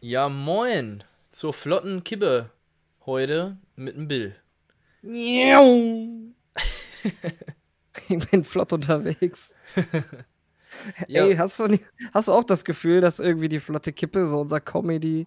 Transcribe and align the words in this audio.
Ja, 0.00 0.28
moin. 0.28 1.04
Zur 1.30 1.52
flotten 1.52 2.04
Kibbe. 2.04 2.50
Heute 3.06 3.56
mit 3.76 3.96
dem 3.96 4.08
Bill. 4.08 4.34
ich 8.08 8.30
bin 8.30 8.44
flott 8.44 8.72
unterwegs. 8.72 9.54
Ja. 11.08 11.26
Ey, 11.26 11.34
hast 11.36 11.58
du, 11.58 11.66
nicht, 11.66 11.82
hast 12.14 12.28
du 12.28 12.32
auch 12.32 12.44
das 12.44 12.64
Gefühl, 12.64 13.00
dass 13.00 13.18
irgendwie 13.18 13.48
die 13.48 13.58
flotte 13.58 13.92
Kippe 13.92 14.28
so 14.28 14.40
unser 14.40 14.60
Comedy, 14.60 15.26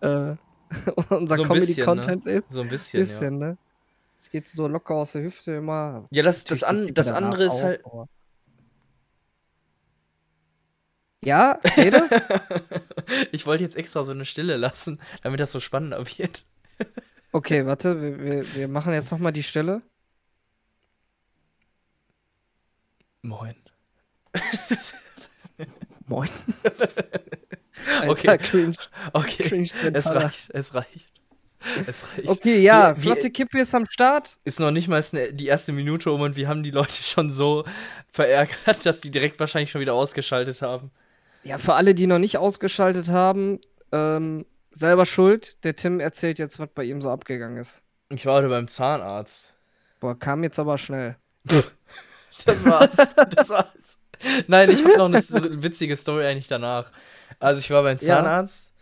äh, 0.00 0.36
unser 1.10 1.36
So 1.36 1.42
Comedy-Content 1.42 2.24
ist? 2.24 2.50
So 2.52 2.60
ein 2.62 2.68
bisschen, 2.68 3.00
ja. 3.00 3.06
Bisschen, 3.06 3.38
ne? 3.38 3.58
Es 4.16 4.30
geht 4.30 4.46
so 4.48 4.68
locker 4.68 4.94
aus 4.94 5.12
der 5.12 5.22
Hüfte 5.22 5.54
immer. 5.56 6.06
Ja, 6.12 6.22
das, 6.22 6.44
das, 6.44 6.62
an, 6.62 6.94
das 6.94 7.10
andere 7.10 7.44
ist 7.46 7.62
halt. 7.62 7.84
aber- 7.84 8.08
Ja, 11.22 11.58
rede? 11.76 12.08
ich 13.32 13.46
wollte 13.46 13.64
jetzt 13.64 13.76
extra 13.76 14.04
so 14.04 14.12
eine 14.12 14.24
Stille 14.24 14.56
lassen, 14.56 15.00
damit 15.22 15.40
das 15.40 15.52
so 15.52 15.60
spannender 15.60 16.04
wird. 16.18 16.44
Okay, 17.32 17.66
warte, 17.66 18.00
wir, 18.00 18.18
wir, 18.18 18.54
wir 18.54 18.68
machen 18.68 18.94
jetzt 18.94 19.10
nochmal 19.12 19.32
die 19.32 19.42
Stelle. 19.42 19.82
Moin. 23.22 23.54
Moin. 26.06 26.28
Okay. 28.06 28.28
Alter, 28.28 28.38
cringe. 28.38 28.76
Okay, 29.12 29.44
cringe 29.44 29.68
es 29.92 30.06
reicht, 30.06 30.50
es 30.54 30.72
reicht. 30.74 31.20
Es 31.86 32.04
reicht. 32.10 32.28
Okay, 32.28 32.60
ja, 32.60 32.96
wie- 32.96 33.02
flotte 33.02 33.30
Kippe 33.30 33.58
ist 33.60 33.74
am 33.74 33.84
Start. 33.90 34.38
Ist 34.44 34.60
noch 34.60 34.70
nicht 34.70 34.88
mal 34.88 35.04
die 35.32 35.46
erste 35.46 35.72
Minute 35.72 36.10
um 36.12 36.20
und 36.22 36.36
wir 36.36 36.48
haben 36.48 36.62
die 36.62 36.70
Leute 36.70 37.02
schon 37.02 37.32
so 37.32 37.64
verärgert, 38.10 38.86
dass 38.86 39.00
die 39.02 39.10
direkt 39.10 39.40
wahrscheinlich 39.40 39.70
schon 39.70 39.80
wieder 39.82 39.94
ausgeschaltet 39.94 40.62
haben. 40.62 40.90
Ja, 41.46 41.58
für 41.58 41.74
alle, 41.74 41.94
die 41.94 42.06
noch 42.06 42.18
nicht 42.18 42.38
ausgeschaltet 42.38 43.08
haben, 43.08 43.60
ähm, 43.92 44.46
selber 44.72 45.06
schuld. 45.06 45.64
Der 45.64 45.76
Tim 45.76 46.00
erzählt 46.00 46.38
jetzt, 46.38 46.58
was 46.58 46.68
bei 46.74 46.84
ihm 46.84 47.00
so 47.00 47.10
abgegangen 47.10 47.56
ist. 47.58 47.82
Ich 48.10 48.26
war 48.26 48.34
heute 48.36 48.48
beim 48.48 48.68
Zahnarzt. 48.68 49.54
Boah, 50.00 50.18
kam 50.18 50.42
jetzt 50.42 50.58
aber 50.58 50.78
schnell. 50.78 51.16
Das 52.44 52.66
war's. 52.66 53.14
Das 53.34 53.48
war's. 53.48 53.96
Nein, 54.46 54.70
ich 54.70 54.84
habe 54.84 54.98
noch 54.98 55.06
eine 55.06 55.62
witzige 55.62 55.96
Story 55.96 56.26
eigentlich 56.26 56.48
danach. 56.48 56.92
Also 57.40 57.60
ich 57.60 57.70
war 57.70 57.82
beim 57.82 57.96
Ja. 57.96 58.16
Zahnarzt 58.18 58.72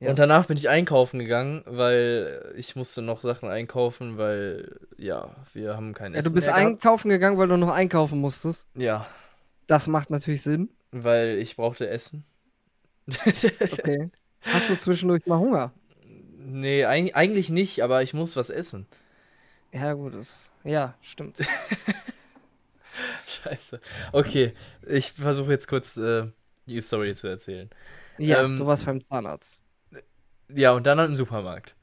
Ja. 0.00 0.10
und 0.10 0.18
danach 0.18 0.46
bin 0.46 0.56
ich 0.56 0.68
einkaufen 0.68 1.20
gegangen, 1.20 1.62
weil 1.66 2.52
ich 2.56 2.74
musste 2.74 3.00
noch 3.00 3.20
Sachen 3.20 3.48
einkaufen, 3.48 4.18
weil 4.18 4.76
ja, 4.96 5.30
wir 5.52 5.76
haben 5.76 5.94
kein 5.94 6.12
Ja, 6.12 6.18
Essen 6.18 6.30
du 6.30 6.34
bist 6.34 6.48
einkaufen 6.48 7.10
gegangen, 7.10 7.38
weil 7.38 7.46
du 7.46 7.56
noch 7.56 7.70
einkaufen 7.70 8.18
musstest. 8.18 8.66
Ja, 8.74 9.06
Das 9.68 9.86
macht 9.86 10.10
natürlich 10.10 10.42
Sinn. 10.42 10.68
Weil 10.92 11.38
ich 11.38 11.56
brauchte 11.56 11.88
Essen. 11.88 12.24
Okay. 13.60 14.10
Hast 14.42 14.70
du 14.70 14.76
zwischendurch 14.78 15.26
mal 15.26 15.38
Hunger? 15.38 15.72
nee, 16.38 16.84
eig 16.84 17.14
eigentlich 17.14 17.50
nicht, 17.50 17.82
aber 17.82 18.02
ich 18.02 18.14
muss 18.14 18.36
was 18.36 18.50
essen. 18.50 18.86
Ja, 19.72 19.92
gut, 19.94 20.14
das. 20.14 20.50
Ja, 20.64 20.94
stimmt. 21.00 21.38
Scheiße. 23.26 23.80
Okay, 24.12 24.54
ich 24.86 25.12
versuche 25.12 25.52
jetzt 25.52 25.68
kurz 25.68 25.96
äh, 25.96 26.26
die 26.66 26.80
Story 26.80 27.14
zu 27.14 27.28
erzählen. 27.28 27.70
Ja, 28.18 28.42
Ähm, 28.42 28.56
du 28.58 28.66
warst 28.66 28.84
beim 28.86 29.02
Zahnarzt. 29.02 29.62
Ja, 30.48 30.72
und 30.72 30.86
dann 30.86 30.98
halt 30.98 31.08
im 31.10 31.16
Supermarkt. 31.16 31.76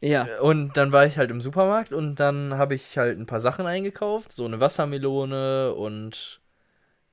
Ja. 0.00 0.28
Und 0.40 0.76
dann 0.76 0.92
war 0.92 1.06
ich 1.06 1.18
halt 1.18 1.30
im 1.30 1.40
Supermarkt 1.40 1.92
und 1.92 2.20
dann 2.20 2.54
habe 2.54 2.74
ich 2.74 2.98
halt 2.98 3.18
ein 3.18 3.26
paar 3.26 3.40
Sachen 3.40 3.66
eingekauft. 3.66 4.32
So 4.32 4.44
eine 4.44 4.60
Wassermelone 4.60 5.74
und 5.74 6.40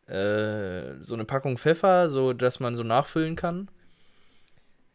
äh, 0.08 0.96
so 1.02 1.14
eine 1.14 1.26
Packung 1.26 1.58
Pfeffer, 1.58 2.10
so 2.10 2.34
dass 2.34 2.60
man 2.60 2.76
so 2.76 2.84
nachfüllen 2.84 3.36
kann. 3.36 3.70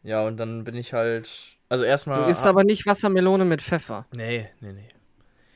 Ja, 0.03 0.25
und 0.25 0.37
dann 0.37 0.63
bin 0.63 0.75
ich 0.75 0.93
halt. 0.93 1.29
Also 1.67 1.83
erstmal. 1.83 2.23
Du 2.23 2.29
isst 2.29 2.45
aber 2.45 2.63
nicht 2.63 2.85
Wassermelone 2.85 3.45
mit 3.45 3.61
Pfeffer. 3.61 4.05
Nee, 4.15 4.49
nee, 4.61 4.73
nee. 4.73 4.89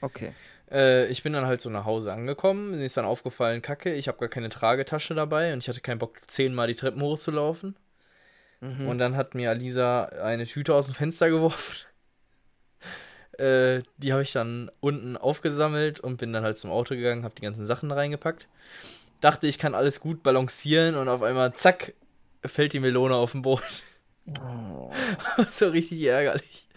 Okay. 0.02 0.34
Äh, 0.72 1.08
ich 1.08 1.24
bin 1.24 1.34
dann 1.34 1.46
halt 1.46 1.62
so 1.62 1.69
nach 1.69 1.86
Hause 1.86 2.12
angekommen. 2.12 2.72
Mir 2.72 2.84
ist 2.84 2.97
dann 2.97 3.06
aufgefallen, 3.06 3.62
Kacke, 3.62 3.94
ich 3.94 4.08
habe 4.08 4.18
gar 4.18 4.30
keine 4.30 4.50
Tragetasche 4.50 5.13
dabei 5.13 5.53
und 5.53 5.59
ich 5.59 5.69
hatte 5.69 5.81
keinen 5.81 6.00
Bock, 6.00 6.19
zehnmal 6.28 6.68
die 6.68 6.75
Treppen 6.75 7.02
hochzulaufen. 7.02 7.75
Mhm. 8.59 8.88
Und 8.88 8.97
dann 8.97 9.16
hat 9.16 9.36
mir 9.36 9.50
Alisa 9.50 10.06
eine 10.06 10.46
Tüte 10.46 10.74
aus 10.74 10.88
dem 10.88 10.96
Fenster 10.96 11.30
geworfen. 11.30 11.86
Äh, 13.38 13.81
die 13.97 14.12
habe 14.12 14.22
ich 14.22 14.31
dann 14.31 14.69
unten 14.80 15.18
aufgesammelt 15.18 16.00
und 16.00 16.18
bin 16.18 16.34
dann 16.34 16.44
halt 16.44 16.58
zum 16.58 16.69
Auto 16.72 16.96
gegangen, 16.96 17.24
habe 17.24 17.36
die 17.36 17.42
ganzen 17.42 17.66
Sachen 17.66 17.92
reingepackt. 17.92 18.47
Dachte, 19.23 19.47
ich 19.47 19.57
kann 19.57 19.73
alles 19.73 20.01
gut 20.01 20.22
balancieren 20.22 20.95
und 20.95 21.07
auf 21.07 21.22
einmal, 21.22 21.53
zack, 21.53 21.94
fällt 22.45 22.73
die 22.73 22.81
Melone 22.81 23.16
auf 23.16 23.31
den 23.31 23.41
Boden. 23.41 23.63
Oh. 24.28 24.91
so 25.50 25.69
richtig 25.69 26.01
ärgerlich. 26.03 26.67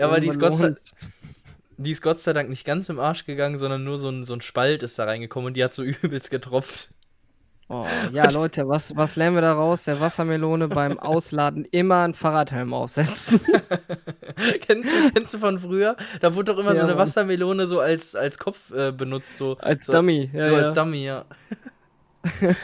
Aber 0.00 0.18
die 0.18 0.26
ist, 0.26 0.40
Gott 0.40 0.54
sei, 0.54 0.74
die 1.76 1.92
ist 1.92 2.02
Gott 2.02 2.18
sei 2.18 2.32
Dank 2.32 2.48
nicht 2.48 2.64
ganz 2.64 2.88
im 2.88 2.98
Arsch 2.98 3.26
gegangen, 3.26 3.58
sondern 3.58 3.84
nur 3.84 3.96
so 3.98 4.08
ein, 4.08 4.24
so 4.24 4.32
ein 4.32 4.40
Spalt 4.40 4.82
ist 4.82 4.98
da 4.98 5.04
reingekommen 5.04 5.48
und 5.48 5.56
die 5.56 5.62
hat 5.62 5.72
so 5.72 5.82
übelst 6.02 6.30
getropft. 6.30 6.88
Oh, 7.68 7.86
ja, 8.12 8.28
Leute, 8.32 8.68
was, 8.68 8.96
was 8.96 9.14
lernen 9.14 9.36
wir 9.36 9.42
daraus? 9.42 9.84
Der 9.84 10.00
Wassermelone 10.00 10.66
beim 10.66 10.98
Ausladen 10.98 11.64
immer 11.70 12.02
einen 12.02 12.14
Fahrradhelm 12.14 12.74
aufsetzen. 12.74 13.40
kennst, 14.60 14.90
du, 14.90 15.10
kennst 15.14 15.34
du 15.34 15.38
von 15.38 15.60
früher? 15.60 15.96
Da 16.20 16.34
wurde 16.34 16.52
doch 16.52 16.58
immer 16.58 16.74
Ja, 16.74 16.80
so 16.80 16.86
eine. 16.86 16.98
Wassermelone 16.98 17.68
so 17.68 17.78
als, 17.78 18.16
als 18.16 18.38
Kopf 18.38 18.72
äh, 18.72 18.90
benutzt. 18.90 19.36
So, 19.36 19.56
Als 19.58 19.86
so, 19.86 19.92
Dummy. 19.92 20.28
Ja, 20.32 20.48
so 20.48 20.56
ja. 20.56 20.62
als 20.62 20.74
Dummy, 20.74 21.04
ja. 21.04 21.24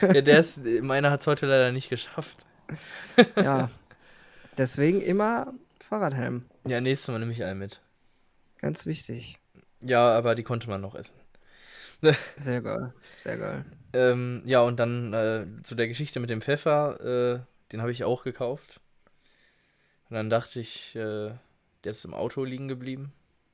Ja, 0.02 0.20
der 0.20 0.38
ist, 0.38 0.64
meiner 0.82 1.10
hat 1.10 1.20
es 1.20 1.26
heute 1.26 1.46
leider 1.46 1.72
nicht 1.72 1.88
geschafft. 1.90 2.46
ja. 3.36 3.70
Deswegen 4.56 5.00
immer 5.00 5.52
Fahrradhelm. 5.80 6.44
Ja, 6.66 6.80
nächstes 6.80 7.08
Mal 7.08 7.18
nehme 7.18 7.32
ich 7.32 7.44
einen 7.44 7.58
mit. 7.58 7.80
Ganz 8.58 8.86
wichtig. 8.86 9.38
Ja, 9.80 10.08
aber 10.08 10.34
die 10.34 10.42
konnte 10.42 10.68
man 10.68 10.80
noch 10.80 10.94
essen. 10.94 11.16
Sehr 12.38 12.62
geil. 12.62 12.92
Sehr 13.18 13.36
geil. 13.36 13.64
Ähm, 13.92 14.42
ja, 14.44 14.60
und 14.60 14.78
dann 14.78 15.12
äh, 15.12 15.46
zu 15.62 15.74
der 15.74 15.88
Geschichte 15.88 16.20
mit 16.20 16.30
dem 16.30 16.42
Pfeffer, 16.42 17.00
äh, 17.00 17.40
den 17.72 17.80
habe 17.80 17.90
ich 17.90 18.04
auch 18.04 18.22
gekauft. 18.22 18.80
Und 20.08 20.16
dann 20.16 20.30
dachte 20.30 20.60
ich, 20.60 20.94
äh, 20.96 21.30
der 21.84 21.90
ist 21.90 22.04
im 22.04 22.14
Auto 22.14 22.44
liegen 22.44 22.68
geblieben. 22.68 23.12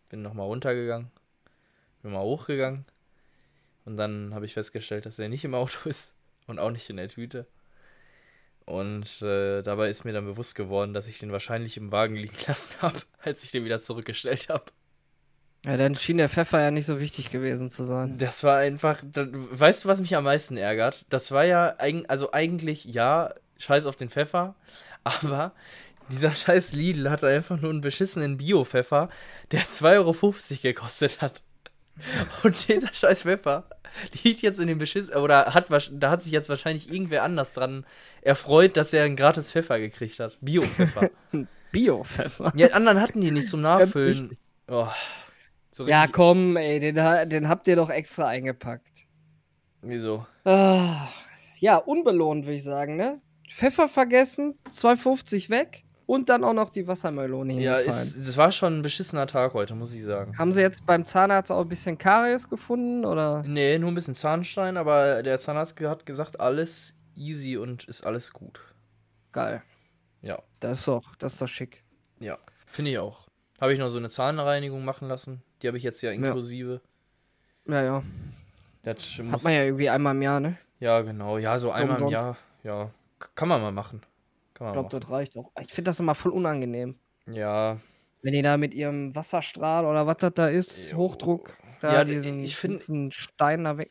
Bin 0.08 0.22
nochmal 0.22 0.46
runtergegangen. 0.46 1.10
Bin 2.02 2.12
mal 2.12 2.22
hochgegangen. 2.22 2.84
Und 3.86 3.96
dann 3.96 4.34
habe 4.34 4.44
ich 4.44 4.52
festgestellt, 4.52 5.06
dass 5.06 5.18
er 5.18 5.30
nicht 5.30 5.44
im 5.44 5.54
Auto 5.54 5.88
ist 5.88 6.14
und 6.46 6.58
auch 6.58 6.70
nicht 6.70 6.90
in 6.90 6.98
der 6.98 7.08
Tüte. 7.08 7.46
Und 8.66 9.22
äh, 9.22 9.62
dabei 9.62 9.88
ist 9.88 10.04
mir 10.04 10.12
dann 10.12 10.26
bewusst 10.26 10.56
geworden, 10.56 10.92
dass 10.92 11.06
ich 11.06 11.20
den 11.20 11.30
wahrscheinlich 11.30 11.76
im 11.76 11.92
Wagen 11.92 12.16
liegen 12.16 12.36
lassen 12.46 12.82
habe, 12.82 13.00
als 13.22 13.44
ich 13.44 13.52
den 13.52 13.64
wieder 13.64 13.80
zurückgestellt 13.80 14.48
habe. 14.48 14.64
Ja, 15.64 15.76
dann 15.76 15.94
schien 15.94 16.18
der 16.18 16.28
Pfeffer 16.28 16.60
ja 16.60 16.70
nicht 16.70 16.86
so 16.86 17.00
wichtig 17.00 17.30
gewesen 17.30 17.70
zu 17.70 17.84
sein. 17.84 18.18
Das 18.18 18.44
war 18.44 18.58
einfach, 18.58 19.02
da, 19.04 19.26
weißt 19.30 19.84
du, 19.84 19.88
was 19.88 20.00
mich 20.00 20.14
am 20.14 20.24
meisten 20.24 20.56
ärgert? 20.56 21.06
Das 21.08 21.30
war 21.30 21.44
ja, 21.44 21.76
also 22.08 22.32
eigentlich, 22.32 22.84
ja, 22.84 23.34
scheiß 23.58 23.86
auf 23.86 23.96
den 23.96 24.10
Pfeffer, 24.10 24.56
aber 25.04 25.52
dieser 26.08 26.34
scheiß 26.34 26.72
Lidl 26.72 27.10
hatte 27.10 27.28
einfach 27.28 27.60
nur 27.60 27.70
einen 27.70 27.80
beschissenen 27.80 28.36
Bio-Pfeffer, 28.36 29.08
der 29.50 29.62
2,50 29.62 29.92
Euro 29.96 30.34
gekostet 30.62 31.20
hat. 31.20 31.42
Und 32.42 32.68
dieser 32.68 32.92
scheiß 32.92 33.22
Pfeffer 33.22 33.68
liegt 34.22 34.42
jetzt 34.42 34.60
in 34.60 34.66
dem 34.66 34.78
Beschiss, 34.78 35.14
oder 35.14 35.54
hat, 35.54 35.68
da 35.92 36.10
hat 36.10 36.22
sich 36.22 36.32
jetzt 36.32 36.48
wahrscheinlich 36.48 36.90
irgendwer 36.90 37.22
anders 37.22 37.54
dran 37.54 37.86
erfreut, 38.22 38.76
dass 38.76 38.92
er 38.92 39.04
einen 39.04 39.16
gratis 39.16 39.50
Pfeffer 39.50 39.78
gekriegt 39.78 40.18
hat. 40.20 40.38
Bio-Pfeffer. 40.40 41.10
Bio-Pfeffer. 41.72 42.52
ja, 42.54 42.68
anderen 42.68 43.00
hatten 43.00 43.20
die 43.20 43.30
nicht 43.30 43.48
zum 43.48 43.62
Nachfüllen. 43.62 44.36
Oh, 44.68 44.88
so 45.70 45.86
Ja, 45.86 46.06
komm, 46.06 46.56
ey, 46.56 46.78
den, 46.78 46.94
den 46.94 47.48
habt 47.48 47.66
ihr 47.68 47.76
doch 47.76 47.90
extra 47.90 48.26
eingepackt. 48.26 49.06
Wieso? 49.82 50.26
Ah, 50.44 51.08
ja, 51.60 51.76
unbelohnt, 51.76 52.44
würde 52.44 52.56
ich 52.56 52.64
sagen, 52.64 52.96
ne? 52.96 53.20
Pfeffer 53.48 53.88
vergessen, 53.88 54.58
2,50 54.70 55.50
weg 55.50 55.85
und 56.06 56.28
dann 56.28 56.44
auch 56.44 56.52
noch 56.52 56.70
die 56.70 56.86
Wassermelone 56.86 57.54
Ja, 57.60 57.82
das 57.82 58.36
war 58.36 58.52
schon 58.52 58.78
ein 58.78 58.82
beschissener 58.82 59.26
Tag 59.26 59.54
heute, 59.54 59.74
muss 59.74 59.92
ich 59.92 60.04
sagen. 60.04 60.38
Haben 60.38 60.52
sie 60.52 60.60
jetzt 60.62 60.86
beim 60.86 61.04
Zahnarzt 61.04 61.50
auch 61.52 61.62
ein 61.62 61.68
bisschen 61.68 61.98
Karies 61.98 62.48
gefunden, 62.48 63.04
oder? 63.04 63.42
Nee, 63.46 63.78
nur 63.78 63.90
ein 63.90 63.94
bisschen 63.94 64.14
Zahnstein, 64.14 64.76
aber 64.76 65.22
der 65.22 65.38
Zahnarzt 65.38 65.78
hat 65.80 66.06
gesagt, 66.06 66.40
alles 66.40 66.94
easy 67.16 67.56
und 67.56 67.84
ist 67.84 68.04
alles 68.04 68.32
gut. 68.32 68.60
Geil. 69.32 69.62
Ja, 70.22 70.38
Das 70.60 70.78
ist 70.80 70.88
doch, 70.88 71.14
das 71.16 71.34
ist 71.34 71.42
doch 71.42 71.48
schick. 71.48 71.82
ja. 72.20 72.38
Finde 72.68 72.90
ich 72.90 72.98
auch. 72.98 73.26
Habe 73.58 73.72
ich 73.72 73.78
noch 73.78 73.88
so 73.88 73.96
eine 73.96 74.10
Zahnreinigung 74.10 74.84
machen 74.84 75.08
lassen. 75.08 75.42
Die 75.62 75.66
habe 75.68 75.78
ich 75.78 75.82
jetzt 75.82 76.02
ja 76.02 76.10
inklusive. 76.10 76.82
Ja, 77.66 77.82
ja. 77.82 78.02
Das 78.82 79.02
Hat 79.02 79.44
man 79.44 79.52
ja 79.54 79.64
irgendwie 79.64 79.88
einmal 79.88 80.14
im 80.14 80.20
Jahr, 80.22 80.40
ne? 80.40 80.58
ja, 80.78 81.00
genau. 81.00 81.38
Ja, 81.38 81.58
so 81.58 81.70
einmal 81.70 81.96
im 81.98 82.04
Umsonst. 82.04 82.24
Jahr. 82.24 82.36
Ja, 82.64 82.90
kann 83.34 83.48
man 83.48 83.62
mal 83.62 83.72
machen. 83.72 84.02
Kann 84.56 84.68
Ich 84.68 84.72
glaube, 84.72 85.00
das 85.00 85.10
reicht 85.10 85.36
auch. 85.36 85.52
Ich 85.60 85.72
finde 85.72 85.90
das 85.90 86.00
immer 86.00 86.14
voll 86.14 86.32
unangenehm. 86.32 86.96
Ja, 87.30 87.78
Wenn 88.22 88.32
die 88.32 88.42
da 88.42 88.56
mit 88.56 88.72
ihrem 88.74 89.14
Wasserstrahl 89.14 89.84
oder 89.84 90.06
was 90.06 90.16
das 90.18 90.32
da 90.34 90.48
ist, 90.48 90.90
Jo. 90.90 90.96
Hochdruck, 90.98 91.56
da 91.80 91.92
Ja, 91.92 92.04
diesen, 92.04 92.42
ich 92.42 92.56
find- 92.56 92.80
diesen 92.80 93.12
Stein 93.12 93.64
da 93.64 93.76
weg. 93.78 93.90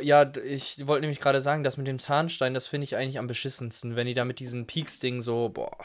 Ja, 0.00 0.32
ich 0.44 0.86
wollte 0.86 1.02
nämlich 1.02 1.20
gerade 1.20 1.40
sagen, 1.40 1.62
das 1.62 1.76
mit 1.76 1.86
dem 1.86 1.98
Zahnstein, 1.98 2.54
das 2.54 2.66
finde 2.66 2.84
ich 2.84 2.96
eigentlich 2.96 3.18
am 3.18 3.26
beschissensten, 3.26 3.94
wenn 3.96 4.06
die 4.06 4.14
da 4.14 4.24
mit 4.24 4.38
diesen 4.38 4.66
Peaks-Ding 4.66 5.20
so, 5.20 5.48
boah. 5.50 5.76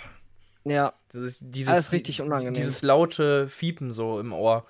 Ja, 0.64 0.94
Das 1.12 1.22
ist 1.24 1.44
dieses, 1.46 1.74
Alles 1.74 1.92
richtig 1.92 2.22
unangenehm. 2.22 2.54
Dieses 2.54 2.82
laute 2.82 3.48
Fiepen 3.50 3.92
so 3.92 4.20
im 4.20 4.34
Ohr. 4.34 4.66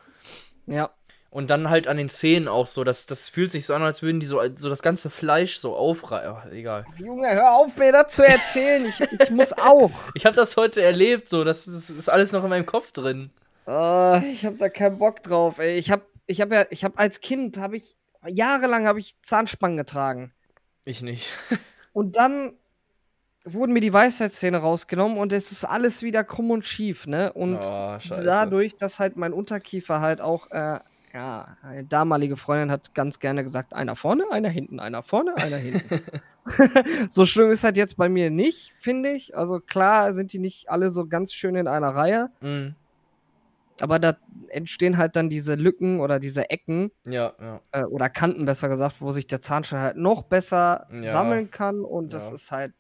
ja. 0.66 0.90
Und 1.30 1.50
dann 1.50 1.70
halt 1.70 1.88
an 1.88 1.98
den 1.98 2.10
Zähnen 2.10 2.48
auch 2.48 2.68
so. 2.68 2.84
Das, 2.84 3.06
das 3.06 3.30
fühlt 3.30 3.52
sich 3.52 3.66
so 3.66 3.74
an, 3.74 3.84
als 3.84 4.02
würden 4.02 4.20
die 4.20 4.26
so, 4.26 4.42
so 4.56 4.70
das 4.70 4.82
ganze 4.82 5.10
Fleisch 5.10 5.58
so 5.58 5.76
aufreißen. 5.76 6.52
Egal. 6.54 6.86
Junge, 6.98 7.30
hör 7.30 7.54
auf, 7.54 7.78
mir 7.78 7.92
das 7.92 8.16
zu 8.16 8.26
erzählen. 8.26 8.86
Ich, 8.86 9.00
ich 9.00 9.30
muss 9.30 9.54
auch. 9.54 9.92
Ich 10.16 10.26
habe 10.26 10.36
das 10.36 10.58
heute 10.58 10.82
erlebt, 10.82 11.28
so. 11.28 11.44
Das, 11.44 11.66
das 11.66 11.90
ist 11.90 12.10
alles 12.10 12.32
noch 12.32 12.44
in 12.44 12.50
meinem 12.50 12.66
Kopf 12.66 12.92
drin. 12.92 13.30
Oh, 13.66 14.22
ich 14.32 14.46
habe 14.46 14.56
da 14.58 14.70
keinen 14.70 14.98
Bock 14.98 15.22
drauf, 15.22 15.60
ey. 15.60 15.76
Ich 15.78 15.92
habe 15.92 16.04
ich 16.26 16.42
hab 16.42 16.52
ja, 16.52 16.66
ich 16.70 16.84
habe 16.84 16.98
als 16.98 17.20
Kind, 17.20 17.58
habe 17.58 17.78
ich, 17.78 17.96
jahrelang 18.26 18.88
habe 18.88 19.00
ich 19.00 19.22
Zahnspangen 19.22 19.78
getragen. 19.78 20.34
Ich 20.86 21.02
nicht. 21.02 21.28
Und 21.94 22.16
dann 22.16 22.54
wurden 23.54 23.74
mir 23.74 23.80
die 23.80 23.94
Weisheitszähne 23.94 24.58
rausgenommen 24.58 25.18
und 25.18 25.32
es 25.32 25.52
ist 25.52 25.64
alles 25.64 26.04
wieder 26.04 26.24
krumm 26.24 26.52
und 26.52 26.66
schief, 26.66 27.08
ne? 27.08 27.32
Und 27.32 27.60
oh, 27.64 27.98
dadurch, 28.10 28.76
dass 28.76 29.00
halt 29.00 29.16
mein 29.16 29.34
Unterkiefer 29.34 30.02
halt 30.02 30.22
auch, 30.22 30.52
äh, 30.52 30.80
ja, 31.18 31.58
eine 31.64 31.84
damalige 31.84 32.38
Freundin 32.38 32.70
hat 32.70 32.94
ganz 32.94 33.18
gerne 33.18 33.44
gesagt, 33.44 33.74
einer 33.74 33.96
vorne, 33.96 34.26
einer 34.32 34.50
hinten, 34.50 34.80
einer 34.80 35.02
vorne, 35.02 35.36
einer 35.36 35.58
hinten. 35.58 36.00
so 37.10 37.26
schlimm 37.26 37.50
ist 37.50 37.64
halt 37.64 37.76
jetzt 37.76 37.98
bei 37.98 38.08
mir 38.08 38.30
nicht, 38.30 38.72
finde 38.76 39.10
ich. 39.14 39.36
Also 39.36 39.60
klar 39.60 40.14
sind 40.14 40.32
die 40.32 40.38
nicht 40.38 40.70
alle 40.70 40.92
so 40.92 41.08
ganz 41.08 41.34
schön 41.34 41.56
in 41.56 41.68
einer 41.68 41.90
Reihe, 41.90 42.30
Mm, 42.42 42.76
aber 43.80 43.98
da 43.98 44.16
entstehen 44.50 44.98
halt 44.98 45.16
dann 45.16 45.28
diese 45.28 45.56
Lücken 45.56 46.00
oder 46.02 46.20
diese 46.20 46.52
Ecken 46.52 46.92
ja, 47.04 47.34
ja. 47.40 47.62
äh, 47.72 47.84
oder 47.84 48.10
Kanten 48.10 48.46
besser 48.46 48.70
gesagt, 48.70 49.02
wo 49.02 49.12
sich 49.12 49.26
der 49.26 49.42
Zahnstein 49.42 49.82
halt 49.82 49.98
noch 49.98 50.22
besser 50.22 50.88
Ja. 50.92 51.12
sammeln 51.12 51.50
kann 51.50 51.82
und 51.82 52.14
das 52.14 52.30
ist 52.32 52.52
halt, 52.52 52.74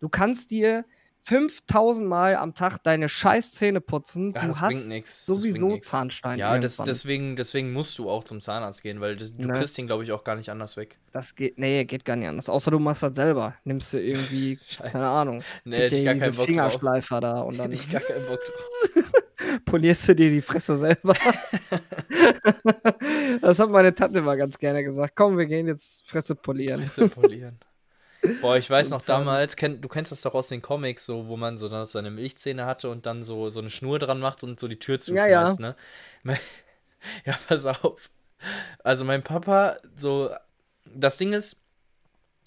du 0.00 0.10
kannst 0.10 0.50
dir 0.50 0.84
5000 1.24 2.08
Mal 2.08 2.34
am 2.36 2.54
Tag 2.54 2.78
deine 2.82 3.08
Scheißzähne 3.08 3.80
putzen, 3.80 4.32
Ja, 4.34 4.46
du 4.46 4.60
hast 4.60 5.24
sowieso. 5.26 5.78
Zahnstein 5.78 6.38
Ja, 6.38 6.58
das, 6.58 6.78
deswegen, 6.78 7.36
deswegen 7.36 7.72
musst 7.72 7.96
du 7.98 8.10
auch 8.10 8.24
zum 8.24 8.40
Zahnarzt 8.40 8.82
gehen, 8.82 9.00
weil 9.00 9.14
das, 9.16 9.36
du 9.36 9.46
Ne. 9.46 9.54
kriegst 9.54 9.78
ihn, 9.78 9.86
glaube 9.86 10.02
ich, 10.02 10.10
auch 10.12 10.24
gar 10.24 10.34
nicht 10.36 10.48
anders 10.50 10.76
weg. 10.76 10.98
Das 11.12 11.34
geht, 11.36 11.58
nee, 11.58 11.84
geht 11.84 12.04
gar 12.04 12.16
nicht 12.16 12.28
anders. 12.28 12.48
Außer 12.48 12.70
du 12.72 12.78
machst 12.80 13.02
das 13.04 13.14
selber. 13.14 13.54
Nimmst 13.64 13.94
du 13.94 14.00
irgendwie, 14.00 14.58
keine. 14.78 15.08
Ahnung, 15.08 15.42
Nee, 15.64 15.86
ich 15.86 16.04
gar 16.04 16.14
keinen 16.14 16.26
Bock 16.30 16.34
drauf. 16.36 16.46
Fingerschleifer 16.46 17.20
da 17.20 17.40
und 17.42 17.58
dann 17.58 17.70
ich 17.70 17.88
gar 17.88 18.00
keinen 18.00 18.26
Bock 18.26 18.40
drauf. 18.40 19.12
polierst 19.64 20.08
du 20.08 20.14
dir 20.14 20.30
die 20.30 20.42
Fresse 20.42 20.76
selber. 20.76 21.14
das 23.40 23.58
hat 23.58 23.70
meine 23.70 23.94
Tante 23.94 24.20
mal 24.22 24.36
ganz 24.36 24.58
gerne 24.58 24.82
gesagt. 24.84 25.14
Komm, 25.16 25.36
wir 25.38 25.46
gehen 25.46 25.66
jetzt 25.66 26.08
Fresse 26.08 26.34
polieren. 26.34 26.80
Fresse 26.80 27.08
polieren. 27.08 27.58
Boah, 28.40 28.56
ich 28.56 28.70
weiß 28.70 28.88
Und 28.88 28.98
noch 28.98 29.04
damals, 29.04 29.56
kenn, 29.56 29.80
du 29.80 29.88
kennst 29.88 30.12
das 30.12 30.20
doch 30.20 30.34
aus 30.34 30.48
den 30.48 30.62
Comics, 30.62 31.06
so, 31.06 31.26
wo 31.26 31.36
man 31.36 31.58
so 31.58 31.68
dann 31.68 31.86
seine 31.86 32.10
Milchzähne 32.10 32.66
hatte 32.66 32.88
und 32.88 33.06
dann 33.06 33.22
so, 33.22 33.50
so 33.50 33.60
eine 33.60 33.70
Schnur 33.70 33.98
dran 33.98 34.20
macht 34.20 34.44
und 34.44 34.60
so 34.60 34.68
die 34.68 34.78
Tür 34.78 34.98
Ja, 35.08 35.26
ja. 35.26 35.48
zuschmeißt, 35.48 35.60
ne? 35.60 35.76
Ja, 37.24 37.36
pass 37.48 37.66
auf. 37.66 38.10
Also 38.84 39.04
mein 39.04 39.24
Papa, 39.24 39.78
so, 39.96 40.30
das 40.84 41.16
Ding 41.16 41.32
ist, 41.32 41.60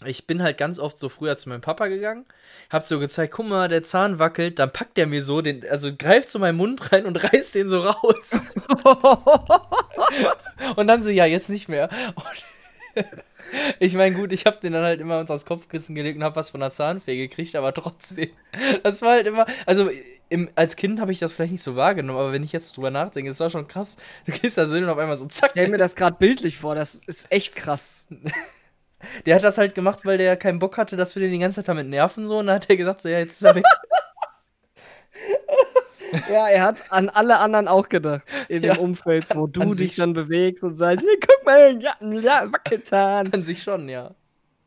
ich 0.05 0.27
bin 0.27 0.41
halt 0.41 0.57
ganz 0.57 0.79
oft 0.79 0.97
so 0.97 1.09
früher 1.09 1.37
zu 1.37 1.49
meinem 1.49 1.61
Papa 1.61 1.87
gegangen, 1.87 2.25
hab 2.69 2.83
so 2.83 2.99
gezeigt, 2.99 3.33
guck 3.33 3.47
mal, 3.47 3.67
der 3.67 3.83
Zahn 3.83 4.19
wackelt, 4.19 4.59
dann 4.59 4.71
packt 4.71 4.97
der 4.97 5.07
mir 5.07 5.23
so 5.23 5.41
den, 5.41 5.65
also 5.69 5.91
greift 5.95 6.29
so 6.29 6.39
meinen 6.39 6.57
Mund 6.57 6.91
rein 6.91 7.05
und 7.05 7.15
reißt 7.33 7.55
den 7.55 7.69
so 7.69 7.81
raus. 7.81 8.55
Und 10.75 10.87
dann 10.87 11.03
so, 11.03 11.09
ja, 11.09 11.25
jetzt 11.25 11.49
nicht 11.49 11.69
mehr. 11.69 11.89
Und 12.15 13.05
ich 13.79 13.95
meine, 13.95 14.15
gut, 14.15 14.31
ich 14.31 14.45
habe 14.45 14.57
den 14.61 14.73
dann 14.73 14.83
halt 14.83 14.99
immer 14.99 15.19
unter 15.19 15.33
das 15.33 15.45
Kopfkissen 15.45 15.95
gelegt 15.95 16.17
und 16.17 16.23
habe 16.23 16.35
was 16.35 16.49
von 16.49 16.59
der 16.59 16.71
Zahnfee 16.71 17.17
gekriegt, 17.17 17.55
aber 17.55 17.73
trotzdem. 17.73 18.29
Das 18.83 19.01
war 19.01 19.11
halt 19.11 19.27
immer, 19.27 19.45
also 19.65 19.89
im, 20.29 20.49
als 20.55 20.77
Kind 20.77 21.01
habe 21.01 21.11
ich 21.11 21.19
das 21.19 21.33
vielleicht 21.33 21.51
nicht 21.51 21.63
so 21.63 21.75
wahrgenommen, 21.75 22.19
aber 22.19 22.31
wenn 22.31 22.43
ich 22.43 22.53
jetzt 22.53 22.77
drüber 22.77 22.89
nachdenke, 22.89 23.29
das 23.29 23.41
war 23.41 23.49
schon 23.49 23.67
krass. 23.67 23.97
Du 24.25 24.31
gehst 24.31 24.57
da 24.57 24.65
so 24.65 24.75
hin 24.75 24.85
und 24.85 24.89
auf 24.89 24.97
einmal 24.97 25.17
so, 25.17 25.25
zack. 25.25 25.51
Stell 25.51 25.67
mir 25.67 25.77
das 25.77 25.95
gerade 25.95 26.15
bildlich 26.17 26.57
vor, 26.57 26.73
das 26.73 26.95
ist 26.95 27.29
echt 27.31 27.55
krass. 27.55 28.07
Der 29.25 29.35
hat 29.35 29.43
das 29.43 29.57
halt 29.57 29.75
gemacht, 29.75 29.99
weil 30.03 30.17
der 30.17 30.35
keinen 30.35 30.57
Bock 30.57 30.77
hatte, 30.77 30.95
dass 30.95 31.15
wir 31.15 31.21
den 31.21 31.31
die 31.31 31.37
ganze 31.37 31.57
Zeit 31.57 31.67
damit 31.67 31.87
nerven, 31.87 32.27
so. 32.27 32.39
Und 32.39 32.47
dann 32.47 32.55
hat 32.55 32.69
er 32.69 32.77
gesagt, 32.77 33.01
so, 33.01 33.09
ja, 33.09 33.19
jetzt 33.19 33.33
ist 33.33 33.43
er 33.43 33.55
weg. 33.55 33.65
Ja, 36.29 36.47
er 36.47 36.63
hat 36.63 36.91
an 36.91 37.09
alle 37.09 37.39
anderen 37.39 37.67
auch 37.67 37.89
gedacht 37.89 38.23
in 38.49 38.63
Ja, 38.63 38.73
dem 38.75 38.81
Umfeld, 38.83 39.27
wo 39.35 39.47
du 39.47 39.73
dich 39.73 39.95
dann 39.95 40.13
bewegst 40.13 40.63
und 40.63 40.75
sagst, 40.75 41.01
"Hier, 41.01 41.19
guck 41.19 41.45
mal, 41.45 41.81
ja, 41.81 41.95
ja, 42.01 42.51
Wackelzahn. 42.51 43.31
An 43.33 43.43
sich 43.43 43.61
schon, 43.63 43.89
ja. 43.89 44.11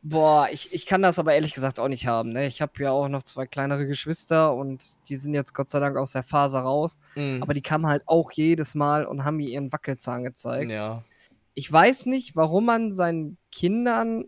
Boah, 0.01 0.47
ich, 0.49 0.73
ich 0.73 0.85
kann 0.85 1.01
das 1.01 1.19
aber 1.19 1.33
ehrlich 1.33 1.53
gesagt 1.53 1.77
auch 1.77 1.89
nicht 1.89 2.07
haben. 2.07 2.31
Ne? 2.31 2.47
Ich 2.47 2.61
habe 2.61 2.71
ja 2.79 2.91
auch 2.91 3.09
noch 3.09 3.23
zwei 3.23 3.45
kleinere 3.45 3.85
Geschwister 3.85 4.53
und 4.53 4.95
die 5.09 5.17
sind 5.17 5.33
jetzt 5.33 5.53
Gott 5.53 5.69
sei 5.69 5.79
Dank 5.81 5.97
aus 5.97 6.13
der 6.13 6.23
Phase 6.23 6.59
raus. 6.59 6.97
Mhm. 7.15 7.43
Aber 7.43 7.53
die 7.53 7.61
kamen 7.61 7.85
halt 7.85 8.03
auch 8.05 8.31
jedes 8.31 8.75
Mal 8.75 9.03
und 9.05 9.25
haben 9.25 9.35
mir 9.37 9.49
ihren 9.49 9.73
Wackelzahn 9.73 10.23
gezeigt. 10.23 10.71
ja. 10.71 11.03
Ich 11.55 11.69
weiß 11.69 12.05
nicht, 12.05 12.37
warum 12.37 12.65
man 12.67 12.93
seinen 12.93 13.37
Kindern 13.51 14.23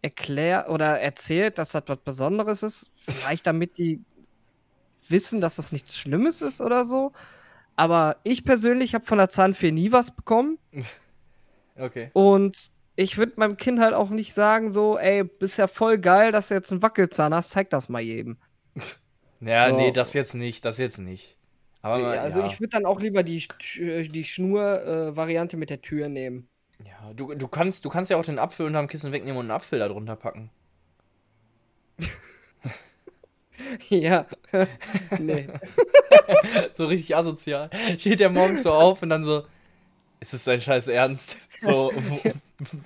erklärt 0.00 0.68
oder 0.68 1.00
erzählt, 1.00 1.58
dass 1.58 1.72
das 1.72 1.82
was 1.86 1.98
Besonderes 2.00 2.62
ist. 2.62 2.90
Vielleicht 3.06 3.48
damit 3.48 3.78
die 3.78 4.00
wissen, 5.08 5.40
dass 5.40 5.56
das 5.56 5.72
nichts 5.72 5.96
Schlimmes 5.98 6.42
ist 6.42 6.60
oder 6.60 6.84
so. 6.84 7.12
Aber 7.76 8.18
ich 8.24 8.44
persönlich 8.44 8.94
habe 8.94 9.04
von 9.06 9.18
der 9.18 9.28
Zahnfee 9.30 9.72
nie 9.72 9.92
was 9.92 10.14
bekommen. 10.14 10.58
Okay. 11.76 12.10
Und 12.12 12.70
ich 12.96 13.16
würde 13.16 13.32
meinem 13.36 13.56
Kind 13.56 13.80
halt 13.80 13.94
auch 13.94 14.10
nicht 14.10 14.34
sagen, 14.34 14.72
so, 14.72 14.98
ey, 14.98 15.24
bist 15.24 15.56
ja 15.56 15.66
voll 15.66 15.96
geil, 15.96 16.30
dass 16.30 16.48
du 16.48 16.54
jetzt 16.54 16.70
einen 16.70 16.82
Wackelzahn 16.82 17.32
hast, 17.32 17.50
zeig 17.50 17.70
das 17.70 17.88
mal 17.88 18.00
jedem. 18.02 18.36
Ja, 19.40 19.70
So. 19.70 19.76
nee, 19.76 19.90
das 19.90 20.12
jetzt 20.12 20.34
nicht, 20.34 20.66
das 20.66 20.76
jetzt 20.76 20.98
nicht. 20.98 21.38
Aber 21.80 21.98
mal, 21.98 22.18
also 22.18 22.40
ja. 22.40 22.46
ich 22.46 22.60
würde 22.60 22.72
dann 22.72 22.84
auch 22.84 23.00
lieber 23.00 23.22
die, 23.22 23.42
die 23.78 24.24
Schnur-Variante 24.24 25.56
mit 25.56 25.70
der 25.70 25.80
Tür 25.80 26.10
nehmen. 26.10 26.46
Ja, 26.84 27.12
du, 27.14 27.34
du, 27.34 27.48
kannst, 27.48 27.86
du 27.86 27.88
kannst 27.88 28.10
ja 28.10 28.18
auch 28.18 28.24
den 28.24 28.38
Apfel 28.38 28.66
unterm 28.66 28.86
Kissen 28.86 29.12
wegnehmen 29.12 29.38
und 29.38 29.46
einen 29.46 29.52
Apfel 29.52 29.78
da 29.78 29.88
drunter 29.88 30.16
packen. 30.16 30.50
ja. 33.88 34.26
nee. 35.18 35.48
so 36.74 36.86
richtig 36.86 37.16
asozial. 37.16 37.70
Steht 37.98 38.20
der 38.20 38.30
morgens 38.30 38.62
so 38.62 38.72
auf 38.72 39.02
und 39.02 39.10
dann 39.10 39.24
so, 39.24 39.44
ist 40.20 40.34
es 40.34 40.44
dein 40.44 40.60
Scheiß 40.60 40.88
Ernst? 40.88 41.36
So, 41.60 41.92
wo, 41.94 42.20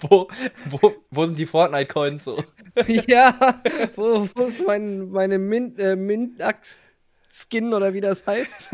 wo, 0.00 0.28
wo, 0.70 0.94
wo 1.10 1.26
sind 1.26 1.38
die 1.38 1.46
Fortnite-Coins 1.46 2.24
so? 2.24 2.42
ja, 2.86 3.60
wo, 3.96 4.28
wo 4.34 4.42
ist 4.44 4.66
mein, 4.66 5.10
meine 5.10 5.38
Mint, 5.38 5.78
äh, 5.78 5.96
Mint-Skin 5.96 7.74
oder 7.74 7.92
wie 7.92 8.00
das 8.00 8.26
heißt? 8.26 8.70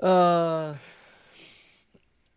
ah. 0.00 0.74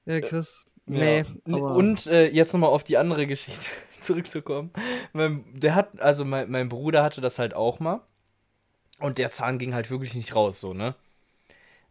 Ja, 0.05 0.21
Chris. 0.21 0.65
Nee, 0.85 1.25
Ja. 1.45 1.57
Und 1.57 2.07
äh, 2.07 2.29
jetzt 2.29 2.53
nochmal 2.53 2.69
auf 2.69 2.85
die 2.85 2.97
andere 2.97 3.27
Geschichte 3.27 3.67
zurückzukommen. 4.01 4.71
Mein, 5.13 5.43
der 5.53 5.75
hat, 5.75 5.99
also 6.01 6.25
mein, 6.25 6.49
mein 6.49 6.69
Bruder 6.69 7.03
hatte 7.03 7.21
das 7.21 7.39
halt 7.39 7.53
auch 7.53 7.79
mal. 7.79 8.01
Und 8.99 9.17
der 9.17 9.29
Zahn 9.31 9.59
ging 9.59 9.73
halt 9.73 9.91
wirklich 9.91 10.15
nicht 10.15 10.35
raus, 10.35 10.59
so, 10.59 10.73
ne? 10.73 10.95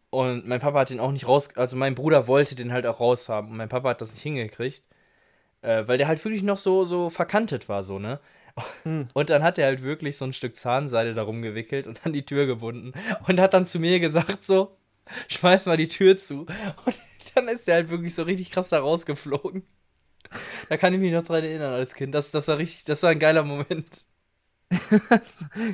Und 0.09 0.47
mein 0.47 0.59
Papa 0.59 0.79
hat 0.79 0.89
den 0.89 0.99
auch 0.99 1.11
nicht 1.11 1.27
raus, 1.27 1.49
also 1.55 1.75
mein 1.75 1.95
Bruder 1.95 2.27
wollte 2.27 2.55
den 2.55 2.71
halt 2.73 2.85
auch 2.85 2.99
raus 2.99 3.29
haben. 3.29 3.49
Und 3.51 3.57
mein 3.57 3.69
Papa 3.69 3.89
hat 3.89 4.01
das 4.01 4.13
nicht 4.13 4.23
hingekriegt. 4.23 4.83
Äh, 5.61 5.87
weil 5.87 5.97
der 5.97 6.07
halt 6.07 6.23
wirklich 6.23 6.43
noch 6.43 6.57
so, 6.57 6.85
so 6.85 7.09
verkantet 7.09 7.67
war, 7.69 7.83
so, 7.83 7.99
ne? 7.99 8.19
Hm. 8.83 9.07
Und 9.13 9.29
dann 9.29 9.43
hat 9.43 9.57
er 9.57 9.67
halt 9.67 9.83
wirklich 9.83 10.17
so 10.17 10.25
ein 10.25 10.33
Stück 10.33 10.55
Zahnseide 10.57 11.13
darum 11.13 11.41
gewickelt 11.41 11.87
und 11.87 12.05
an 12.05 12.13
die 12.13 12.25
Tür 12.25 12.45
gebunden. 12.45 12.93
Und 13.27 13.39
hat 13.39 13.53
dann 13.53 13.65
zu 13.65 13.79
mir 13.79 13.99
gesagt, 13.99 14.45
so, 14.45 14.77
schmeiß 15.27 15.65
mal 15.67 15.77
die 15.77 15.87
Tür 15.89 16.17
zu. 16.17 16.45
Und 16.85 16.95
dann 17.35 17.47
ist 17.49 17.67
er 17.67 17.75
halt 17.75 17.89
wirklich 17.89 18.15
so 18.15 18.23
richtig 18.23 18.51
krass 18.51 18.69
da 18.69 18.79
rausgeflogen. 18.79 19.63
Da 20.69 20.77
kann 20.77 20.93
ich 20.93 20.99
mich 20.99 21.13
noch 21.13 21.23
dran 21.23 21.43
erinnern 21.43 21.73
als 21.73 21.95
Kind. 21.95 22.13
Das, 22.13 22.31
das 22.31 22.47
war 22.47 22.57
richtig, 22.57 22.85
das 22.85 23.03
war 23.03 23.11
ein 23.11 23.19
geiler 23.19 23.43
Moment. 23.43 24.05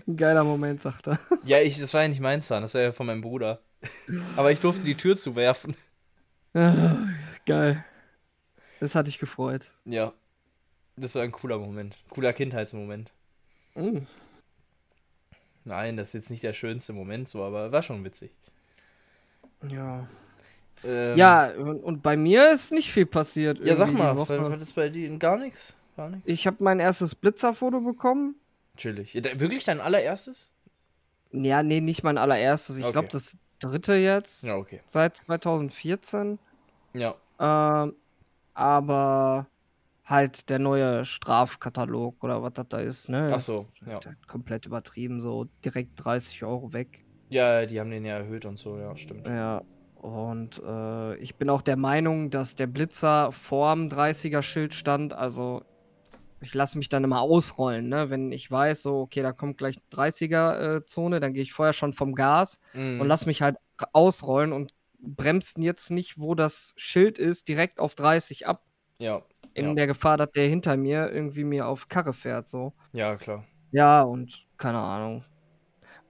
Ein 0.07 0.17
geiler 0.17 0.43
Moment, 0.43 0.83
sagt 0.83 1.07
er. 1.07 1.19
Ja, 1.43 1.59
ich, 1.59 1.79
das 1.79 1.95
war 1.95 2.03
ja 2.03 2.07
nicht 2.07 2.21
mein 2.21 2.43
Zahn, 2.43 2.61
das 2.61 2.75
war 2.75 2.81
ja 2.81 2.91
von 2.91 3.07
meinem 3.07 3.21
Bruder. 3.21 3.59
Aber 4.35 4.51
ich 4.51 4.59
durfte 4.59 4.85
die 4.85 4.95
Tür 4.95 5.17
zuwerfen. 5.17 5.75
Ah, 6.53 6.95
Geil. 7.47 7.83
Das 8.79 8.93
hat 8.95 9.07
dich 9.07 9.17
gefreut. 9.17 9.71
Ja. 9.85 10.13
Das 10.95 11.15
war 11.15 11.23
ein 11.23 11.31
cooler 11.31 11.57
Moment. 11.57 11.97
Cooler 12.09 12.33
Kindheitsmoment. 12.33 13.11
Mm. 13.73 13.99
Nein, 15.65 15.97
das 15.97 16.09
ist 16.09 16.13
jetzt 16.13 16.29
nicht 16.29 16.43
der 16.43 16.53
schönste 16.53 16.93
Moment 16.93 17.27
so, 17.27 17.43
aber 17.43 17.71
war 17.71 17.81
schon 17.81 18.03
witzig. 18.03 18.31
Ja. 19.67 20.07
Ähm, 20.83 21.17
Ja, 21.17 21.51
und, 21.51 22.01
bei 22.01 22.17
mir 22.17 22.51
ist 22.51 22.71
nicht 22.71 22.91
viel 22.91 23.05
passiert. 23.05 23.59
Ja, 23.59 23.75
sag 23.75 23.91
mal, 23.93 24.17
was, 24.17 24.61
ist 24.61 24.73
bei 24.73 24.89
dir? 24.89 25.17
Gar 25.17 25.37
nichts? 25.37 25.73
Gar 25.95 26.09
nichts? 26.09 26.23
Ich 26.25 26.47
habe 26.47 26.57
mein 26.59 26.79
erstes 26.79 27.15
Blitzerfoto 27.15 27.81
bekommen. 27.81 28.35
Chillig. 28.77 29.13
Wirklich 29.13 29.63
dein 29.65 29.79
allererstes? 29.79 30.51
Ja, 31.31 31.63
nee, 31.63 31.81
nicht 31.81 32.03
mein 32.03 32.17
allererstes. 32.17 32.77
Ich 32.77 32.83
Okay. 32.83 32.93
glaube, 32.93 33.07
das 33.09 33.37
dritte 33.59 33.93
jetzt. 33.93 34.43
Ja, 34.43 34.55
okay. 34.55 34.81
Seit 34.87 35.17
2014. 35.17 36.39
Ja. 36.93 37.15
Ähm, 37.39 37.95
aber 38.53 39.47
halt 40.05 40.49
der 40.49 40.59
neue 40.59 41.05
Strafkatalog 41.05 42.23
oder 42.23 42.43
was 42.43 42.53
das 42.53 42.67
da 42.69 42.77
ist, 42.79 43.09
ne? 43.09 43.31
Ach 43.31 43.39
so, 43.39 43.67
ist 43.81 43.87
ja. 43.87 43.93
halt 43.93 44.27
komplett 44.27 44.65
übertrieben, 44.65 45.21
so 45.21 45.45
direkt 45.63 46.03
30 46.03 46.43
Euro 46.43 46.73
weg. 46.73 47.03
Ja, 47.29 47.65
die 47.65 47.79
haben 47.79 47.89
den 47.89 48.05
ja 48.05 48.17
erhöht 48.17 48.45
und 48.45 48.57
so, 48.59 48.77
ja, 48.77 48.95
stimmt. 48.95 49.25
Ja, 49.25 49.63
und 50.03 50.61
äh, 50.65 51.15
ich 51.17 51.37
bin 51.37 51.49
auch 51.49 51.61
der 51.61 51.77
Meinung, 51.77 52.29
dass 52.29 52.55
der 52.55 52.67
Blitzer 52.67 53.31
vorm 53.31 53.87
30er-Schild 53.89 54.73
stand. 54.73 55.13
Also 55.13 55.63
ich 56.41 56.53
lasse 56.53 56.77
mich 56.77 56.89
dann 56.89 57.03
immer 57.05 57.21
ausrollen, 57.21 57.89
ne? 57.89 58.09
Wenn 58.09 58.31
ich 58.31 58.51
weiß, 58.51 58.83
so, 58.83 59.01
okay, 59.01 59.23
da 59.23 59.33
kommt 59.33 59.57
gleich 59.59 59.77
30er-Zone, 59.89 61.19
dann 61.21 61.33
gehe 61.33 61.43
ich 61.43 61.53
vorher 61.53 61.73
schon 61.73 61.93
vom 61.93 62.15
Gas 62.15 62.59
und 62.97 63.07
Mhm. 63.07 63.09
lass 63.09 63.25
mich 63.25 63.41
halt 63.41 63.57
ausrollen 63.93 64.53
und 64.53 64.73
bremst 64.99 65.57
jetzt 65.59 65.91
nicht, 65.91 66.19
wo 66.19 66.35
das 66.35 66.73
Schild 66.77 67.19
ist, 67.19 67.47
direkt 67.49 67.79
auf 67.79 67.95
30 67.95 68.47
ab. 68.47 68.65
Ja, 68.99 69.23
In 69.55 69.65
ja, 69.65 69.75
der 69.75 69.87
Gefahr, 69.87 70.17
dass 70.17 70.31
der 70.31 70.47
hinter 70.47 70.77
mir 70.77 71.11
irgendwie 71.11 71.43
mir 71.45 71.67
auf 71.67 71.87
Karre 71.89 72.13
fährt, 72.13 72.47
so. 72.47 72.73
ja, 72.93 73.15
klar. 73.17 73.45
Ja, 73.71 74.03
und 74.03 74.47
keine 74.57 74.79
Ahnung. 74.79 75.25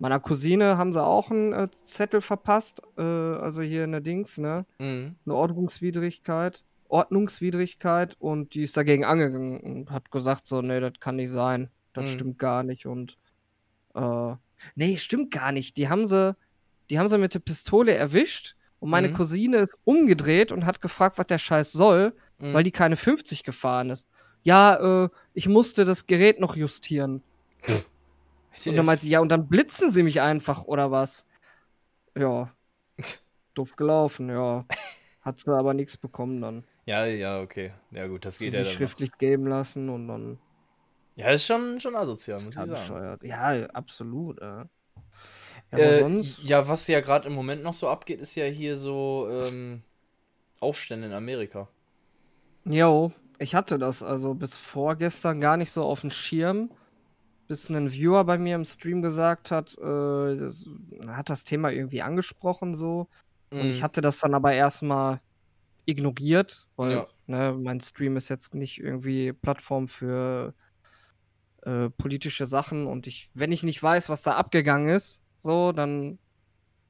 Meiner 0.04 0.20
Cousine 0.20 0.78
haben 0.78 0.92
sie 0.92 1.02
auch 1.02 1.32
einen 1.32 1.54
äh, 1.54 1.70
Zettel 1.72 2.20
verpasst, 2.20 2.82
äh, 2.98 3.02
also 3.02 3.62
hier 3.62 3.84
eine 3.84 4.02
Dings, 4.02 4.38
ne? 4.38 4.66
Mhm. 4.78 5.16
Eine 5.26 5.34
Ordnungswidrigkeit. 5.34 6.62
Ordnungswidrigkeit 6.90 8.18
und 8.20 8.54
die 8.54 8.64
ist 8.64 8.76
dagegen 8.76 9.06
angegangen 9.06 9.62
und 9.62 9.92
hat 9.92 10.12
gesagt 10.12 10.46
so, 10.46 10.62
nee, 10.62 10.82
das 10.82 10.92
kann 11.00 11.16
nicht 11.16 11.32
sein. 11.32 11.70
Das 11.94 12.04
Mhm. 12.04 12.14
stimmt 12.16 12.38
gar 12.38 12.64
nicht 12.64 12.86
und 12.86 13.18
äh, 13.96 14.34
nee, 14.76 14.98
stimmt 14.98 15.32
gar 15.32 15.54
nicht. 15.54 15.78
Die 15.78 15.88
haben 15.88 16.06
sie, 16.06 16.36
die 16.90 17.00
haben 17.00 17.08
sie 17.08 17.18
mit 17.18 17.34
der 17.34 17.40
Pistole 17.40 17.94
erwischt 17.94 18.58
und 18.82 18.90
meine 18.90 19.08
Mhm. 19.08 19.14
Cousine 19.14 19.58
ist 19.60 19.78
umgedreht 19.86 20.52
und 20.52 20.66
hat 20.66 20.82
gefragt, 20.82 21.18
was 21.18 21.28
der 21.28 21.38
Scheiß 21.38 21.72
soll, 21.72 22.12
Mhm. 22.40 22.54
weil 22.54 22.64
die 22.66 22.72
keine 22.72 22.98
50 22.98 23.44
gefahren 23.44 23.90
ist. 23.90 24.10
Ja, 24.44 25.06
äh, 25.06 25.10
ich 25.34 25.48
musste 25.48 25.86
das 25.86 26.08
Gerät 26.08 26.42
noch 26.42 26.58
justieren. 26.58 27.22
Und 28.66 28.76
dann 28.78 28.86
meint 28.86 29.02
sie, 29.02 29.10
ja, 29.10 29.20
und 29.20 29.30
dann 29.30 29.48
blitzen 29.50 29.92
sie 29.92 30.04
mich 30.04 30.22
einfach, 30.22 30.64
oder 30.66 30.92
was? 30.92 31.28
Ja. 32.18 32.56
Doof 33.56 33.76
gelaufen, 33.76 34.30
ja. 34.30 34.68
Hat 35.22 35.40
sie 35.40 35.52
aber 35.52 35.74
nichts 35.74 35.98
bekommen 35.98 36.42
dann. 36.42 36.66
Ja, 36.86 37.06
ja, 37.06 37.42
okay. 37.42 37.74
Ja, 37.92 38.08
gut, 38.08 38.24
das 38.26 38.40
Sie 38.40 38.52
geht 38.52 38.56
ja 38.56 38.64
dann 38.64 38.80
noch. 38.80 38.94
schriftlich 38.94 39.18
geben 39.18 39.48
lassen 39.48 39.90
und 39.90 40.08
dann 40.08 40.40
Ja, 41.16 41.30
ist 41.32 41.46
schon, 41.46 41.80
schon 41.80 41.96
asozial, 41.96 42.40
muss 42.42 42.58
ich 42.58 42.66
sagen. 42.66 43.00
bescheuert. 43.00 43.24
Ja, 43.24 43.66
absolut. 43.74 44.40
Äh. 44.42 44.66
Ja, 45.72 45.78
aber 45.78 45.92
Äh, 45.92 46.06
ja, 46.44 46.68
was 46.68 46.88
ja 46.88 47.00
gerade 47.02 47.28
im 47.28 47.34
Moment 47.34 47.64
noch 47.64 47.74
so 47.74 47.88
abgeht, 47.90 48.20
ist 48.22 48.36
ja 48.36 48.46
hier 48.46 48.78
so 48.78 49.28
ähm, 49.30 49.84
Aufstände 50.62 51.08
in 51.08 51.14
Amerika. 51.14 51.70
Jo, 52.66 53.12
ich 53.40 53.56
hatte 53.56 53.78
das 53.78 54.04
also 54.04 54.34
bis 54.36 54.56
vorgestern 54.56 55.42
gar 55.42 55.58
nicht 55.58 55.72
so 55.72 55.84
auf 55.84 56.02
dem 56.02 56.10
Schirm, 56.12 56.72
bis 57.48 57.70
ein 57.70 57.92
Viewer 57.92 58.24
bei 58.26 58.38
mir 58.38 58.56
im 58.56 58.66
Stream 58.66 59.02
gesagt 59.02 59.52
hat, 59.52 59.74
äh, 59.78 60.38
das, 60.38 60.66
hat 61.08 61.30
das 61.30 61.44
Thema 61.44 61.72
irgendwie 61.72 62.02
angesprochen 62.02 62.74
so. 62.76 63.10
Und 63.58 63.72
ich 63.72 63.82
Mhm. 63.82 63.84
hatte 63.84 64.02
das 64.02 64.20
dann 64.20 64.34
aber 64.36 64.54
erstmal 64.54 65.22
ignoriert, 65.86 66.68
weil 66.78 67.02
Ja. 67.02 67.08
ne, 67.28 67.54
mein 67.60 67.82
Stream 67.82 68.18
ist 68.18 68.30
jetzt 68.30 68.56
nicht 68.56 68.80
irgendwie 68.80 69.34
Plattform 69.34 69.88
für 69.90 70.56
äh, 71.64 71.90
politische 71.90 72.46
Sachen 72.46 72.88
und 72.88 73.08
ich, 73.08 73.30
wenn 73.34 73.52
ich 73.52 73.64
nicht 73.64 73.82
weiß, 73.82 74.10
was 74.10 74.24
da 74.24 74.34
abgegangen 74.36 74.90
ist, 74.94 75.24
so, 75.38 75.72
dann 75.72 76.20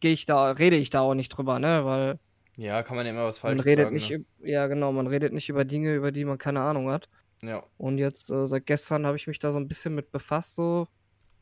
gehe 0.01 0.13
ich 0.13 0.25
da, 0.25 0.51
rede 0.51 0.77
ich 0.77 0.89
da 0.91 1.01
auch 1.01 1.15
nicht 1.15 1.29
drüber, 1.29 1.59
ne, 1.59 1.85
weil 1.85 2.19
Ja, 2.57 2.81
kann 2.83 2.95
man 2.95 3.05
ja 3.05 3.11
immer 3.11 3.25
was 3.25 3.37
man 3.43 3.59
Falsches 3.59 3.59
redet 3.59 3.91
sagen, 3.91 3.91
nicht, 3.91 4.09
ne? 4.09 4.15
ja 4.39 4.67
genau, 4.67 4.91
man 4.91 5.07
redet 5.07 5.33
nicht 5.33 5.49
über 5.49 5.65
Dinge, 5.65 5.95
über 5.95 6.11
die 6.11 6.25
man 6.25 6.37
keine 6.37 6.61
Ahnung 6.61 6.89
hat. 6.89 7.09
Ja. 7.43 7.63
Und 7.77 7.97
jetzt 7.97 8.31
äh, 8.31 8.45
seit 8.47 8.65
gestern 8.65 9.05
habe 9.05 9.17
ich 9.17 9.27
mich 9.27 9.37
da 9.39 9.51
so 9.51 9.59
ein 9.59 9.67
bisschen 9.67 9.93
mit 9.95 10.11
befasst, 10.11 10.55
so. 10.55 10.87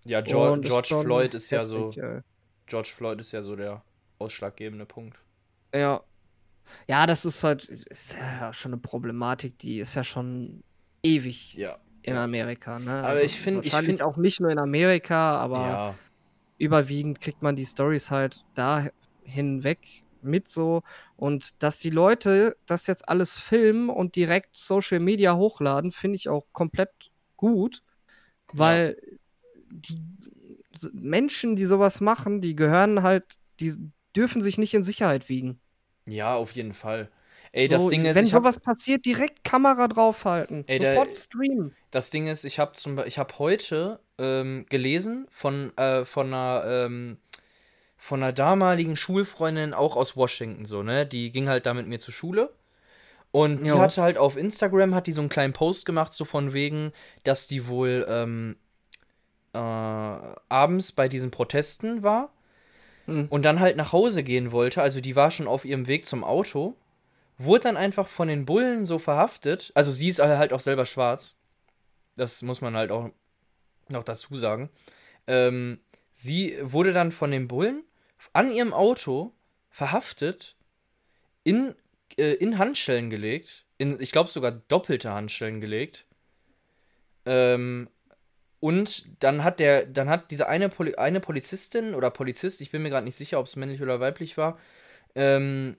Ja, 0.04 0.22
George, 0.22 0.52
Und 0.54 0.64
ist 0.64 0.70
George 0.70 0.88
schon 0.88 1.06
Floyd 1.06 1.34
ist 1.36 1.50
ja 1.52 1.66
so, 1.66 1.88
heftig, 1.88 2.04
ey. 2.04 2.20
George 2.66 2.90
Floyd 2.96 3.20
ist 3.22 3.32
ja 3.34 3.44
so 3.44 3.56
der 3.56 3.84
ausschlaggebende 4.18 4.86
Punkt. 4.86 5.18
Ja. 5.74 6.02
Ja, 6.88 7.06
das 7.06 7.26
ist 7.26 7.44
halt, 7.44 7.66
ist 7.66 8.16
ja 8.18 8.54
schon 8.54 8.72
eine 8.74 8.82
Problematik, 8.82 9.58
die 9.60 9.80
ist 9.80 9.94
ja 9.96 10.04
schon 10.04 10.64
ewig 11.04 11.54
Ja. 11.54 11.78
in. 12.02 12.16
Amerika, 12.16 12.80
ne? 12.80 12.92
Aber 12.92 13.08
Also 13.10 13.26
ich 13.26 13.40
find- 13.40 13.66
ich 13.66 13.72
wahrscheinlich 13.74 13.98
find- 13.98 14.02
auch 14.02 14.18
nicht 14.18 14.40
nur 14.40 14.50
in 14.52 14.58
Amerika, 14.60 15.38
aber 15.38 15.58
Ja, 15.68 15.96
überwiegend 16.58 17.20
kriegt 17.22 17.42
man 17.42 17.56
die 17.56 17.66
Stories 17.66 18.10
halt 18.10 18.44
da 18.56 18.88
hinweg 19.24 19.80
mit 20.24 20.50
so 20.50 20.84
und 21.18 21.62
dass 21.64 21.80
die 21.80 21.90
Leute 21.90 22.58
das 22.66 22.88
jetzt 22.88 23.10
alles 23.10 23.38
filmen 23.38 23.90
und 23.90 24.16
direkt 24.16 24.56
Social 24.56 25.00
Media 25.00 25.36
hochladen, 25.36 25.92
finde 25.92 26.16
ich 26.18 26.30
auch 26.30 26.46
komplett 26.54 26.90
gut, 27.38 27.84
weil 28.52 28.98
die 29.72 30.00
s- 30.76 30.90
Menschen, 30.94 31.56
die 31.56 31.66
sowas 31.66 32.02
machen, 32.02 32.42
die 32.42 32.56
gehören 32.56 33.04
halt, 33.04 33.26
die 33.60 33.74
dürfen 34.16 34.42
sich 34.42 34.58
nicht 34.58 34.74
in 34.74 34.84
Sicherheit 34.84 35.30
wiegen. 35.30 35.62
ja, 36.06 36.36
auf 36.36 36.52
jeden 36.54 36.74
Fall. 36.74 37.12
Ey, 37.52 37.68
das 37.68 37.88
So, 37.88 37.90
Ding 37.90 38.06
ist, 38.06 38.20
wenn 38.20 38.22
ich 38.22 38.34
hab, 38.34 38.44
sowas 38.44 38.60
passiert, 38.60 39.06
direkt 39.06 39.44
Kamera 39.44 39.88
draufhalten, 39.88 40.68
Ey, 40.68 40.78
sofort 40.78 41.14
streamen. 41.16 41.76
das 41.92 42.10
Ding 42.12 42.28
ist, 42.28 42.44
ich 42.46 42.60
habe 42.60 42.74
zum 42.74 42.96
Be- 42.98 43.06
ich 43.08 43.18
habe 43.20 43.38
heute 43.40 44.00
ähm, 44.18 44.66
gelesen 44.70 45.28
von 45.32 45.76
äh, 45.78 46.06
von 46.06 46.28
einer 46.28 46.64
ähm, 46.66 47.20
von 48.04 48.24
einer 48.24 48.34
damaligen 48.34 48.98
Schulfreundin 48.98 49.76
auch 49.76 49.96
aus 49.96 50.18
Washington 50.18 50.66
so, 50.66 50.82
ne? 50.82 51.06
Die 51.06 51.32
ging 51.32 51.48
halt 51.48 51.68
da 51.68 51.76
mit 51.76 51.86
mir 51.88 52.00
zur 52.00 52.16
Schule. 52.16 52.52
Und 53.30 53.62
die 53.62 53.68
Jo. 53.68 53.80
hatte 53.80 54.02
halt 54.02 54.18
auf 54.18 54.38
Instagram, 54.38 54.96
hat 54.96 55.06
die 55.06 55.14
so 55.14 55.22
einen 55.22 55.30
kleinen 55.30 55.54
Post 55.54 55.86
gemacht, 55.86 56.12
so 56.12 56.26
von 56.26 56.52
wegen, 56.52 56.94
dass 57.24 57.46
die 57.46 57.68
wohl 57.68 58.04
ähm, 58.10 58.58
äh, 59.54 59.60
abends 59.60 60.92
bei 60.94 61.08
diesen 61.08 61.30
Protesten 61.30 62.02
war 62.02 62.34
Hm. 63.06 63.28
und 63.30 63.44
dann 63.44 63.60
halt 63.60 63.78
nach 63.78 63.94
Hause 63.94 64.24
gehen 64.24 64.52
wollte. 64.52 64.82
Also 64.82 65.00
die 65.00 65.16
war 65.16 65.30
schon 65.30 65.48
auf 65.48 65.64
ihrem 65.64 65.86
Weg 65.86 66.08
zum 66.08 66.24
Auto, 66.24 66.76
wurde 67.38 67.66
dann 67.66 67.78
einfach 67.78 68.08
von 68.08 68.28
den 68.28 68.46
Bullen 68.48 68.88
so 68.88 68.98
verhaftet. 68.98 69.72
Also 69.76 69.92
sie 69.92 70.10
ist 70.10 70.20
halt 70.20 70.54
auch 70.54 70.60
selber 70.60 70.86
schwarz. 70.86 71.36
Das 72.16 72.42
muss 72.42 72.62
man 72.62 72.76
halt 72.76 72.90
auch 72.90 73.12
noch 73.90 74.04
dazu 74.04 74.36
sagen. 74.38 74.72
Ähm, 75.28 75.80
sie 76.14 76.58
wurde 76.64 76.94
dann 76.94 77.12
von 77.12 77.30
den 77.30 77.48
Bullen 77.48 77.84
an 78.34 78.52
ihrem 78.52 78.74
Auto 78.74 79.34
verhaftet, 79.70 80.56
in, 81.44 81.76
äh, 82.18 82.34
in 82.34 82.58
Handschellen 82.58 83.10
gelegt, 83.10 83.66
in, 83.78 84.00
ich 84.00 84.12
glaube 84.12 84.30
sogar 84.30 84.52
doppelte 84.52 85.12
Handschellen 85.12 85.62
gelegt. 85.62 86.06
Ähm, 87.26 87.90
und 88.60 89.24
dann 89.24 89.44
hat 89.44 89.60
der, 89.60 89.88
dann 89.88 90.08
hat 90.08 90.30
diese 90.30 90.48
eine, 90.48 90.70
Poli 90.70 90.96
eine 90.96 91.20
Polizistin 91.20 91.96
oder 91.96 92.12
Polizist, 92.12 92.62
ich 92.62 92.70
bin 92.70 92.84
mir 92.84 92.90
gerade 92.90 93.06
nicht 93.06 93.16
sicher, 93.16 93.40
ob 93.40 93.48
es 93.48 93.56
männlich 93.56 93.82
oder 93.82 94.00
weiblich 94.00 94.38
war, 94.38 94.60
ähm, 95.16 95.78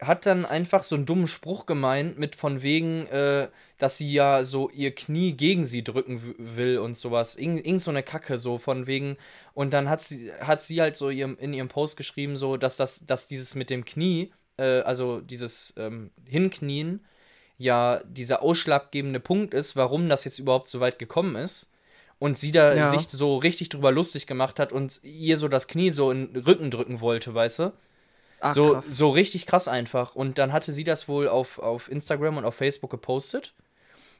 hat 0.00 0.26
dann 0.26 0.44
einfach 0.44 0.82
so 0.82 0.96
einen 0.96 1.06
dummen 1.06 1.28
Spruch 1.28 1.66
gemeint 1.66 2.18
mit 2.18 2.36
von 2.36 2.62
wegen, 2.62 3.06
äh, 3.06 3.48
dass 3.78 3.96
sie 3.98 4.12
ja 4.12 4.44
so 4.44 4.68
ihr 4.70 4.94
Knie 4.94 5.32
gegen 5.32 5.64
sie 5.64 5.84
drücken 5.84 6.34
will 6.38 6.78
und 6.78 6.96
sowas. 6.96 7.36
Irgend, 7.36 7.64
irgend 7.64 7.80
so 7.80 7.90
eine 7.90 8.02
Kacke 8.02 8.38
so 8.38 8.58
von 8.58 8.86
wegen. 8.86 9.16
Und 9.54 9.72
dann 9.72 9.88
hat 9.88 10.00
sie, 10.02 10.32
hat 10.40 10.62
sie 10.62 10.80
halt 10.80 10.96
so 10.96 11.10
ihrem, 11.10 11.38
in 11.38 11.52
ihrem 11.54 11.68
Post 11.68 11.96
geschrieben, 11.96 12.36
so, 12.36 12.56
dass 12.56 12.76
das, 12.76 13.06
dass 13.06 13.28
dieses 13.28 13.54
mit 13.54 13.70
dem 13.70 13.84
Knie, 13.84 14.32
äh, 14.56 14.80
also 14.80 15.20
dieses 15.20 15.74
ähm, 15.76 16.10
Hinknien, 16.26 17.00
ja 17.56 18.02
dieser 18.04 18.42
ausschlaggebende 18.42 19.20
Punkt 19.20 19.54
ist, 19.54 19.76
warum 19.76 20.08
das 20.08 20.24
jetzt 20.24 20.40
überhaupt 20.40 20.68
so 20.68 20.80
weit 20.80 20.98
gekommen 20.98 21.36
ist. 21.36 21.70
Und 22.18 22.36
sie 22.38 22.52
da 22.52 22.74
Ja. 22.74 22.88
sich 22.88 23.08
so 23.10 23.36
richtig 23.36 23.68
drüber 23.68 23.92
lustig 23.92 24.26
gemacht 24.26 24.58
hat 24.58 24.72
und 24.72 25.00
ihr 25.04 25.36
so 25.38 25.46
das 25.48 25.68
Knie 25.68 25.90
so 25.90 26.10
in 26.10 26.32
den 26.32 26.42
Rücken 26.42 26.70
drücken 26.70 27.00
wollte, 27.00 27.34
weißt 27.34 27.58
du? 27.60 27.72
Ah, 28.44 28.54
so, 28.54 28.72
krass. 28.72 28.86
so 28.88 29.10
richtig 29.10 29.46
krass 29.46 29.68
einfach. 29.68 30.14
Und 30.14 30.38
dann 30.38 30.52
hatte 30.52 30.72
sie 30.72 30.84
das 30.84 31.08
wohl 31.08 31.28
auf, 31.28 31.58
auf 31.58 31.90
Instagram 31.90 32.36
und 32.38 32.44
auf 32.44 32.54
Facebook 32.56 32.90
gepostet. 32.90 33.54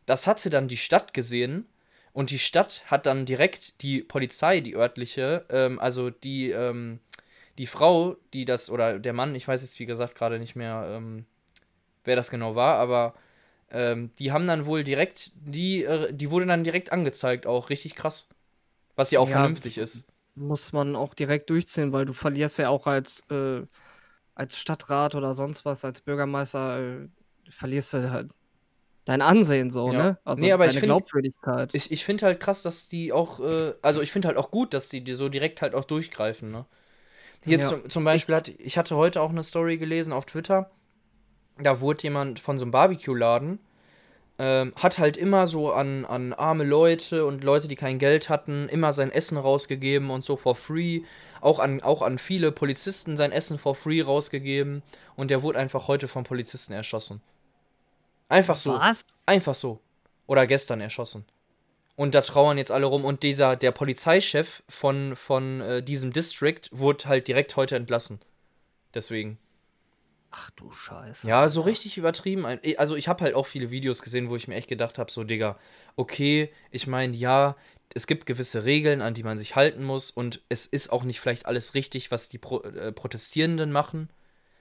Das 0.07 0.27
hatte 0.27 0.51
dann 0.51 0.69
die 0.69 0.77
Stadt 0.77 1.15
gesehen. 1.15 1.67
Und 2.13 2.31
die 2.31 2.39
Stadt 2.39 2.85
hat 2.87 3.07
dann 3.07 3.27
direkt 3.27 3.83
die 3.83 4.03
Polizei, 4.03 4.61
die 4.61 4.77
örtliche, 4.77 5.45
ähm, 5.51 5.81
also 5.81 6.11
die, 6.11 6.51
ähm, 6.51 7.01
die 7.59 7.67
Frau, 7.67 8.17
die 8.33 8.45
das, 8.45 8.71
oder 8.71 8.99
der 9.01 9.13
Mann, 9.13 9.35
ich 9.35 9.49
weiß 9.49 9.63
jetzt 9.63 9.79
wie 9.81 9.87
gesagt 9.87 10.15
gerade 10.15 10.39
nicht 10.39 10.57
mehr, 10.57 10.87
ähm, 10.91 11.27
wer 12.05 12.17
das 12.17 12.31
genau 12.31 12.55
war, 12.55 12.77
aber 12.77 13.15
ähm, 13.71 14.11
die 14.19 14.33
haben 14.33 14.47
dann 14.47 14.67
wohl 14.67 14.85
direkt, 14.85 15.33
die, 15.37 15.85
äh, 15.85 16.13
die 16.13 16.31
wurde 16.31 16.47
dann 16.47 16.65
direkt 16.65 16.93
angezeigt, 16.93 17.47
auch 17.47 17.71
richtig 17.71 17.97
krass. 17.97 18.29
Was 18.97 19.11
ja 19.11 19.21
auch 19.21 19.29
Ja, 19.29 19.41
vernünftig 19.41 19.79
ist. 19.79 20.07
muss 20.35 20.73
man 20.73 20.97
auch 20.97 21.15
direkt 21.15 21.51
durchziehen, 21.51 21.93
weil 21.93 22.07
du 22.07 22.13
verlierst 22.13 22.59
ja 22.59 22.69
auch 22.71 22.87
als, 22.87 23.21
äh, 23.31 23.63
als 24.35 24.59
Stadtrat 24.59 25.15
oder 25.15 25.35
sonst 25.35 25.65
was, 25.65 25.85
als 25.85 26.01
Bürgermeister, 26.01 26.79
äh, 26.81 27.09
verlierst 27.51 27.93
du 27.95 28.11
halt 28.11 28.31
dein 29.05 29.21
Ansehen 29.23 29.71
so, 29.71 29.93
Ja. 29.93 30.03
ne? 30.03 30.19
Also 30.25 30.41
Nee, 30.41 30.53
aber 30.53 30.65
ich 30.65 30.71
deine 30.71 30.81
find- 30.81 30.89
Glaubwürdigkeit. 30.91 31.75
Ich, 31.75 31.93
ich 31.93 32.05
finde 32.05 32.27
halt 32.27 32.41
krass, 32.41 32.63
dass 32.63 32.89
die 32.89 33.13
auch, 33.13 33.41
äh, 33.41 33.75
also 33.83 34.01
ich 34.01 34.13
finde 34.13 34.29
halt 34.29 34.37
auch 34.39 34.51
gut, 34.51 34.73
dass 34.75 34.89
die, 34.89 35.05
die 35.05 35.15
so 35.15 35.29
direkt 35.29 35.63
halt 35.63 35.75
auch 35.75 35.85
durchgreifen, 35.85 36.51
ne? 36.51 36.65
Hier 37.45 37.59
Ja. 37.59 37.69
zum, 37.69 37.91
zum 37.91 38.05
Beispiel, 38.05 38.35
hat, 38.35 38.49
ich 38.49 38.79
hatte 38.79 38.97
heute 38.97 39.21
auch 39.21 39.29
eine 39.31 39.43
Story 39.43 39.77
gelesen 39.77 40.13
auf 40.15 40.25
Twitter, 40.25 40.71
da 41.59 41.81
wurde 41.81 42.03
jemand 42.05 42.41
von 42.41 42.57
so 42.57 42.65
einem 42.65 42.73
Barbecue-Laden, 42.73 43.59
ähm, 44.39 44.73
hat 44.77 44.99
halt 44.99 45.17
immer 45.17 45.47
so 45.47 45.71
an, 45.71 46.05
an 46.05 46.33
arme 46.33 46.65
Leute 46.65 47.25
und 47.25 47.45
Leute, 47.45 47.69
die 47.69 47.77
kein 47.77 47.99
Geld 47.99 48.29
hatten, 48.29 48.69
immer 48.69 48.93
sein 48.93 49.13
Essen 49.13 49.39
rausgegeben 49.39 50.11
und 50.11 50.25
so 50.25 50.37
for 50.37 50.57
free. 50.57 51.03
Auch 51.41 51.59
an, 51.59 51.83
auch 51.83 52.03
an 52.03 52.19
viele 52.19 52.51
Polizisten 52.51 53.17
sein 53.17 53.31
Essen 53.31 53.59
for 53.59 53.75
free 53.75 54.03
rausgegeben. 54.03 54.83
Und 55.15 55.31
der 55.31 55.43
wurde 55.43 55.59
einfach 55.59 55.87
heute 55.87 56.09
vom 56.09 56.25
Polizisten 56.25 56.73
erschossen. 56.73 57.21
Einfach 58.29 58.57
so. 58.57 58.73
Was? 58.73 59.05
Einfach 59.27 59.55
so. 59.55 59.81
Oder 60.27 60.47
gestern 60.47 60.81
erschossen. 60.81 61.25
Und 61.97 62.15
da 62.15 62.23
trauern 62.23 62.59
jetzt 62.59 62.73
alle 62.73 62.87
rum. 62.87 63.05
Und 63.05 63.23
dieser, 63.23 63.55
der 63.55 63.71
Polizeichef 63.71 64.65
von, 64.69 65.15
von 65.15 65.61
äh, 65.61 65.83
diesem 65.83 66.13
District 66.13 66.63
wurde 66.73 67.05
halt 67.07 67.29
direkt 67.29 67.55
heute 67.57 67.77
entlassen. 67.77 68.21
Deswegen. 68.95 69.39
Ach 70.37 70.51
du 70.51 70.71
Scheiße. 70.71 71.29
Ja, 71.29 71.49
so 71.49 71.61
richtig 71.61 71.97
übertrieben. 71.97 72.45
Also 72.77 72.97
ich 72.97 73.09
habe 73.09 73.23
halt 73.25 73.35
auch 73.35 73.47
viele 73.47 73.71
Videos 73.71 74.03
gesehen, 74.03 74.29
wo 74.29 74.37
ich 74.37 74.49
mir 74.49 74.57
echt 74.57 74.69
gedacht 74.69 74.99
habe, 74.99 75.11
so 75.11 75.23
Digga, 75.25 75.57
okay, 75.97 76.51
ich 76.71 76.87
meine, 76.87 77.17
ja, 77.17 77.57
es 77.95 78.07
gibt 78.07 78.27
gewisse 78.27 78.65
Regeln, 78.65 79.01
an 79.01 79.15
die 79.15 79.23
man 79.23 79.39
sich 79.39 79.55
halten 79.55 79.85
muss 79.85 80.11
und 80.11 80.41
es 80.49 80.67
ist 80.67 80.91
auch 80.93 81.05
nicht 81.05 81.21
vielleicht 81.21 81.47
alles 81.47 81.75
richtig, 81.75 82.11
was 82.11 82.29
die 82.29 82.39
Pro 82.39 82.61
äh, 82.63 82.91
Protestierenden 82.93 83.71
machen. 83.71 84.09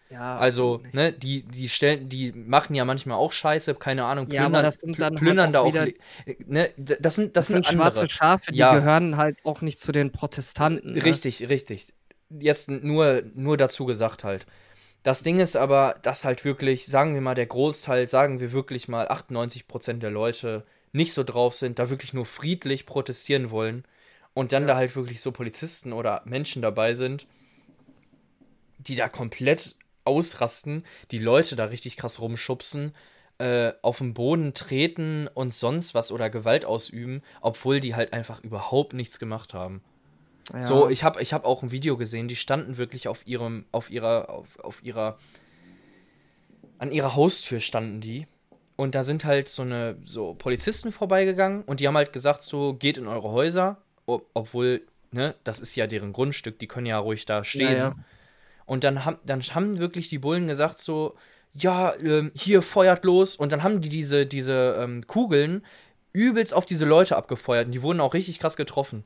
Ja, 0.10 0.38
Also, 0.38 0.82
ne, 0.92 1.12
die, 1.12 1.42
die 1.44 1.70
stellen, 1.70 2.08
die 2.10 2.32
machen 2.34 2.76
ja 2.76 2.86
manchmal 2.86 3.18
auch 3.18 3.32
Scheiße, 3.32 3.74
keine 3.76 4.06
Ahnung, 4.06 4.28
Ja, 4.30 4.42
aber 4.46 4.52
plündern, 4.52 4.64
das 4.66 4.76
sind 4.76 5.02
dann 5.02 5.14
halt 5.14 5.18
plündern 5.20 5.50
auch 5.50 5.54
da 5.54 5.62
auch, 5.62 5.74
ne, 6.46 6.70
das 6.78 7.16
sind, 7.16 7.36
Das 7.36 7.48
das, 7.48 7.48
sind 7.48 7.66
sind 7.66 7.76
schwarze. 7.78 8.10
Schafe, 8.10 8.52
die 8.52 8.58
Ja. 8.60 8.76
gehören 8.76 9.18
halt 9.18 9.44
auch 9.44 9.62
nicht 9.62 9.80
zu 9.80 9.92
den 9.92 10.12
Protestanten. 10.12 10.94
Ne? 10.94 11.04
Richtig, 11.04 11.50
richtig. 11.50 11.94
Jetzt 12.30 12.70
nur, 12.70 13.24
nur 13.34 13.58
dazu 13.58 13.86
gesagt 13.86 14.24
halt. 14.24 14.46
Das 15.04 15.22
Ding 15.22 15.40
ist 15.40 15.56
aber, 15.58 15.98
dass 16.02 16.24
halt 16.24 16.46
wirklich, 16.46 16.86
sagen 16.86 17.14
wir 17.14 17.22
mal, 17.22 17.36
der 17.36 17.46
Großteil, 17.46 18.08
sagen 18.08 18.40
wir 18.40 18.54
wirklich 18.54 18.88
mal 18.88 19.08
98% 19.10 20.02
der 20.02 20.12
Leute 20.12 20.66
nicht 20.94 21.14
so 21.14 21.24
drauf 21.24 21.56
sind, 21.56 21.78
da 21.80 21.90
wirklich 21.90 22.14
nur 22.14 22.26
friedlich 22.26 22.86
protestieren 22.86 23.52
wollen 23.52 23.84
und 24.34 24.54
dann 24.54 24.64
Ja. 24.64 24.70
da 24.70 24.76
halt 24.78 24.96
wirklich 24.96 25.20
so 25.22 25.32
Polizisten 25.32 25.92
oder 25.92 26.22
Menschen 26.26 26.62
dabei 26.62 26.94
sind, 26.94 27.28
die 28.78 28.96
da 28.96 29.10
komplett 29.10 29.76
ausrasten, 30.06 30.86
die 31.12 31.20
Leute 31.20 31.56
da 31.56 31.66
richtig 31.66 31.98
krass 31.98 32.20
rumschubsen, 32.22 32.94
äh, 33.40 33.74
auf 33.82 33.98
den 33.98 34.14
Boden 34.14 34.54
treten 34.54 35.28
und 35.34 35.54
sonst 35.54 35.94
was 35.94 36.12
oder 36.12 36.30
Gewalt 36.30 36.66
ausüben, 36.66 37.22
obwohl 37.42 37.80
die 37.80 37.96
halt 37.96 38.14
einfach 38.14 38.42
überhaupt 38.44 38.94
nichts 38.94 39.20
gemacht 39.20 39.54
haben. 39.54 39.82
Ja. 40.52 40.62
So, 40.62 40.90
ich 40.90 41.04
habe 41.04 41.22
ich 41.22 41.34
hab 41.34 41.46
auch 41.46 41.64
ein 41.64 41.72
Video 41.72 41.96
gesehen, 41.96 42.28
die 42.28 42.36
standen 42.36 42.78
wirklich 42.78 43.08
auf 43.08 43.26
ihrem, 43.26 43.66
auf 43.72 43.90
ihrer, 43.90 44.30
auf, 44.30 44.60
auf 44.60 44.84
ihrer, 44.84 45.18
an 46.80 46.92
ihrer 46.92 47.16
Haustür 47.16 47.60
standen 47.60 48.02
die. 48.02 48.28
Und 48.76 48.96
da 48.96 49.04
sind 49.04 49.24
halt 49.24 49.48
so 49.48 49.62
eine, 49.62 49.98
so 50.04 50.34
Polizisten 50.34 50.92
vorbeigegangen 50.92 51.64
und 51.64 51.80
die 51.80 51.88
haben 51.88 51.96
halt 51.96 52.12
gesagt, 52.12 52.42
so, 52.42 52.74
geht 52.74 52.98
in 52.98 53.08
eure 53.08 53.32
Häuser, 53.32 53.78
ob, 54.06 54.28
obwohl, 54.34 54.82
ne, 55.12 55.36
das 55.44 55.60
ist 55.60 55.76
ja 55.76 55.88
deren 55.88 56.12
Grundstück, 56.12 56.60
die 56.60 56.68
können 56.68 56.88
ja 56.88 56.98
ruhig 56.98 57.26
da 57.26 57.44
stehen. 57.44 57.72
Ja, 57.72 57.78
ja. 57.78 57.96
Und 58.66 58.84
dann 58.84 59.06
haben, 59.06 59.20
dann 59.26 59.42
haben 59.42 59.78
wirklich 59.80 60.10
die 60.10 60.20
Bullen 60.20 60.48
gesagt, 60.48 60.80
so, 60.80 61.16
ja, 61.54 61.94
ähm, 62.02 62.32
hier 62.34 62.62
feuert 62.62 63.06
los. 63.06 63.36
Und 63.36 63.52
dann 63.52 63.64
haben 63.64 63.82
die 63.82 63.90
diese, 63.90 64.26
diese 64.26 64.78
ähm, 64.80 65.06
Kugeln 65.06 65.64
übelst 66.12 66.54
auf 66.54 66.66
diese 66.66 66.86
Leute 66.86 67.16
abgefeuert. 67.16 67.68
Und 67.68 67.74
die 67.74 67.82
wurden 67.82 68.00
auch 68.00 68.14
richtig 68.14 68.40
krass 68.40 68.56
getroffen. 68.56 69.04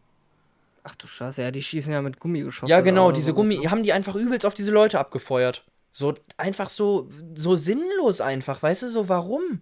Ach 0.89 0.96
du 0.96 1.06
Scheiße, 1.06 1.41
ja, 1.41 1.51
die 1.51 1.62
schießen 1.62 1.91
ja 1.91 2.01
mit 2.01 2.17
Gummigeschossen. 2.20 2.70
Ja, 2.70 2.79
genau, 2.79 3.12
diese 3.12 3.32
so. 3.32 3.34
Gummi, 3.34 3.58
haben 3.65 3.84
die 3.84 3.91
einfach 3.91 4.15
übelst 4.15 4.46
auf 4.46 4.53
diese 4.53 4.72
Leute 4.72 5.00
abgefeuert. 5.00 5.65
So 5.91 6.13
einfach 6.38 6.70
so, 6.70 7.10
so 7.36 7.58
sinnlos 7.58 8.22
einfach, 8.22 8.63
weißt 8.63 8.84
du, 8.84 8.89
so 8.89 9.10
warum? 9.10 9.62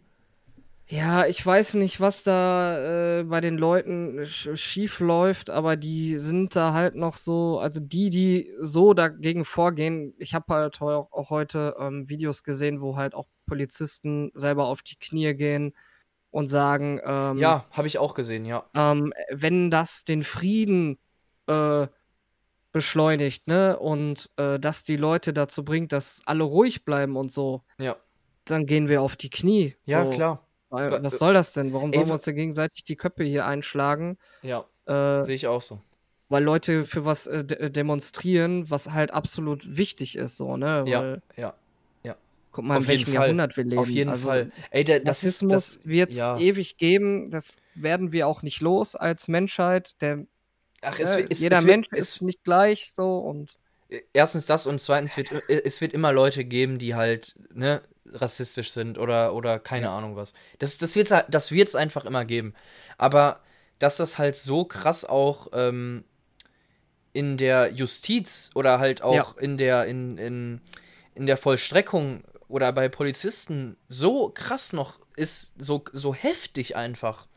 Ja, 0.88 1.26
ich 1.26 1.44
weiß 1.44 1.74
nicht, 1.76 2.00
was 2.00 2.22
da 2.22 3.22
äh, 3.22 3.24
bei 3.24 3.42
den 3.42 3.58
Leuten 3.58 4.24
sch 4.24 4.50
schief 4.54 5.00
läuft, 5.00 5.50
aber 5.50 5.78
die 5.78 6.16
sind 6.18 6.56
da 6.56 6.74
halt 6.74 6.94
noch 6.94 7.18
so, 7.18 7.58
also 7.58 7.80
die, 7.80 8.12
die 8.12 8.52
so 8.62 8.94
dagegen 8.94 9.46
vorgehen. 9.46 10.14
Ich 10.20 10.36
habe 10.36 10.54
halt 10.54 10.80
heu 10.82 10.94
auch 10.94 11.32
heute 11.32 11.76
ähm, 11.80 12.08
Videos 12.08 12.44
gesehen, 12.44 12.82
wo 12.82 12.98
halt 12.98 13.16
auch 13.16 13.26
Polizisten 13.48 14.30
selber 14.36 14.68
auf 14.68 14.84
die 14.84 14.98
Knie 14.98 15.34
gehen 15.34 15.74
und 16.30 16.50
sagen, 16.50 17.00
ähm, 17.04 17.40
Ja, 17.40 17.66
habe 17.72 17.88
ich 17.88 17.98
auch 17.98 18.14
gesehen, 18.14 18.46
ja. 18.46 18.66
ähm, 18.76 19.12
wenn 19.32 19.72
das 19.72 20.04
den 20.04 20.22
Frieden 20.24 21.00
äh, 21.48 21.88
beschleunigt, 22.72 23.48
ne, 23.48 23.78
und 23.80 24.30
äh, 24.38 24.60
das 24.60 24.84
die 24.84 24.98
Leute 24.98 25.34
dazu 25.34 25.64
bringt, 25.64 25.92
dass 25.94 26.22
alle 26.26 26.44
ruhig 26.44 26.84
bleiben 26.84 27.16
und 27.16 27.32
so, 27.32 27.62
Ja, 27.78 27.96
dann 28.44 28.66
gehen 28.66 28.90
wir 28.90 29.02
auf 29.02 29.16
die 29.16 29.30
Knie. 29.30 29.76
ja 29.86 30.06
so. 30.06 30.12
klar. 30.12 30.42
Weil, 30.70 30.92
Wa- 30.92 31.00
was 31.04 31.20
soll 31.20 31.34
das 31.34 31.54
denn? 31.54 31.72
Warum 31.74 31.94
sollen 31.94 32.08
wir 32.08 32.14
uns 32.16 32.24
da 32.26 32.32
gegenseitig 32.34 32.84
die 32.84 32.96
Köpfe 32.98 33.24
hier 33.24 33.46
einschlagen? 33.46 34.18
Ja, 34.42 34.66
Äh, 34.88 35.24
sehe 35.24 35.36
ich 35.36 35.48
auch 35.48 35.62
so. 35.62 35.80
weil 36.28 36.44
Leute 36.44 36.86
für 36.86 37.06
was 37.06 37.28
äh, 37.28 37.46
de 37.46 37.70
demonstrieren, 37.70 38.70
was 38.70 38.92
halt 38.92 39.12
absolut 39.12 39.78
wichtig 39.78 40.18
ist, 40.18 40.36
so, 40.38 40.58
ne? 40.58 40.84
Ja, 40.88 41.02
Weil, 41.02 41.22
ja. 41.38 41.54
guck 42.52 42.66
mal, 42.66 42.76
in 42.76 42.82
Auf 42.84 42.88
jeden 42.90 43.00
welchem 43.00 43.14
Fall. 43.14 43.24
Jahrhundert 43.24 43.58
wir 43.58 43.64
leben. 43.64 43.80
Auf 43.80 43.90
jeden 43.90 44.10
also, 44.10 44.28
Fall. 44.28 44.52
Ey, 44.72 44.84
der, 44.84 45.00
das 45.02 45.24
ist, 45.24 45.44
Rassismus 45.44 45.52
das, 45.52 45.86
wird 45.86 46.12
es 46.12 46.20
ja. 46.20 46.38
ewig 46.38 46.78
geben. 46.78 47.30
Das 47.30 47.58
werden 47.76 48.12
wir 48.12 48.28
auch 48.28 48.42
nicht 48.42 48.60
los 48.62 48.96
als 48.96 49.28
Menschheit. 49.28 49.96
Der, 50.02 50.26
Ach, 50.86 51.00
ne, 51.00 51.04
es, 51.04 51.18
wird- 51.18 51.32
es, 51.32 51.40
jeder 51.40 51.62
es 51.62 51.66
wird, 51.66 51.78
Mensch 51.78 51.88
es, 51.92 52.16
ist 52.16 52.22
nicht 52.22 52.44
gleich, 52.44 52.92
so 52.94 53.18
und 53.20 53.58
erstens 54.14 54.46
das 54.46 54.68
und 54.68 54.80
zweitens 54.82 55.16
wird 55.18 55.32
es 55.48 55.82
wird 55.82 55.94
immer 55.94 56.12
Leute 56.12 56.44
geben, 56.46 56.80
die 56.80 56.96
halt 56.96 57.36
ne 57.54 57.82
rassistisch 58.08 58.72
sind 58.72 58.98
oder 58.98 59.34
oder 59.34 59.60
keine 59.60 59.88
Ja. 59.88 59.98
Ahnung 59.98 60.16
was. 60.16 60.34
Das 60.60 60.78
das 60.78 60.96
wird's 60.96 61.12
halt- 61.12 61.28
das 61.30 61.52
wird's 61.52 61.76
einfach 61.76 62.06
immer 62.06 62.26
geben. 62.26 62.54
Aber 62.98 63.42
dass 63.80 63.98
das 63.98 64.18
halt 64.18 64.36
so 64.36 64.66
krass 64.66 65.06
auch 65.06 65.48
ähm, 65.54 66.06
in 67.14 67.38
der 67.38 67.72
Justiz 67.72 68.50
oder 68.56 68.80
halt 68.80 69.02
auch 69.02 69.38
Ja. 69.38 69.42
in 69.42 69.58
der 69.58 69.86
in, 69.86 70.18
in 70.18 70.62
in 71.14 71.26
der 71.28 71.38
Vollstreckung 71.38 72.24
oder 72.50 72.72
bei 72.74 72.90
Polizisten 72.90 73.78
so 73.88 74.30
krass 74.34 74.74
noch 74.74 75.00
ist, 75.16 75.54
so 75.58 75.86
so 75.94 76.14
heftig 76.14 76.76
einfach. 76.76 77.28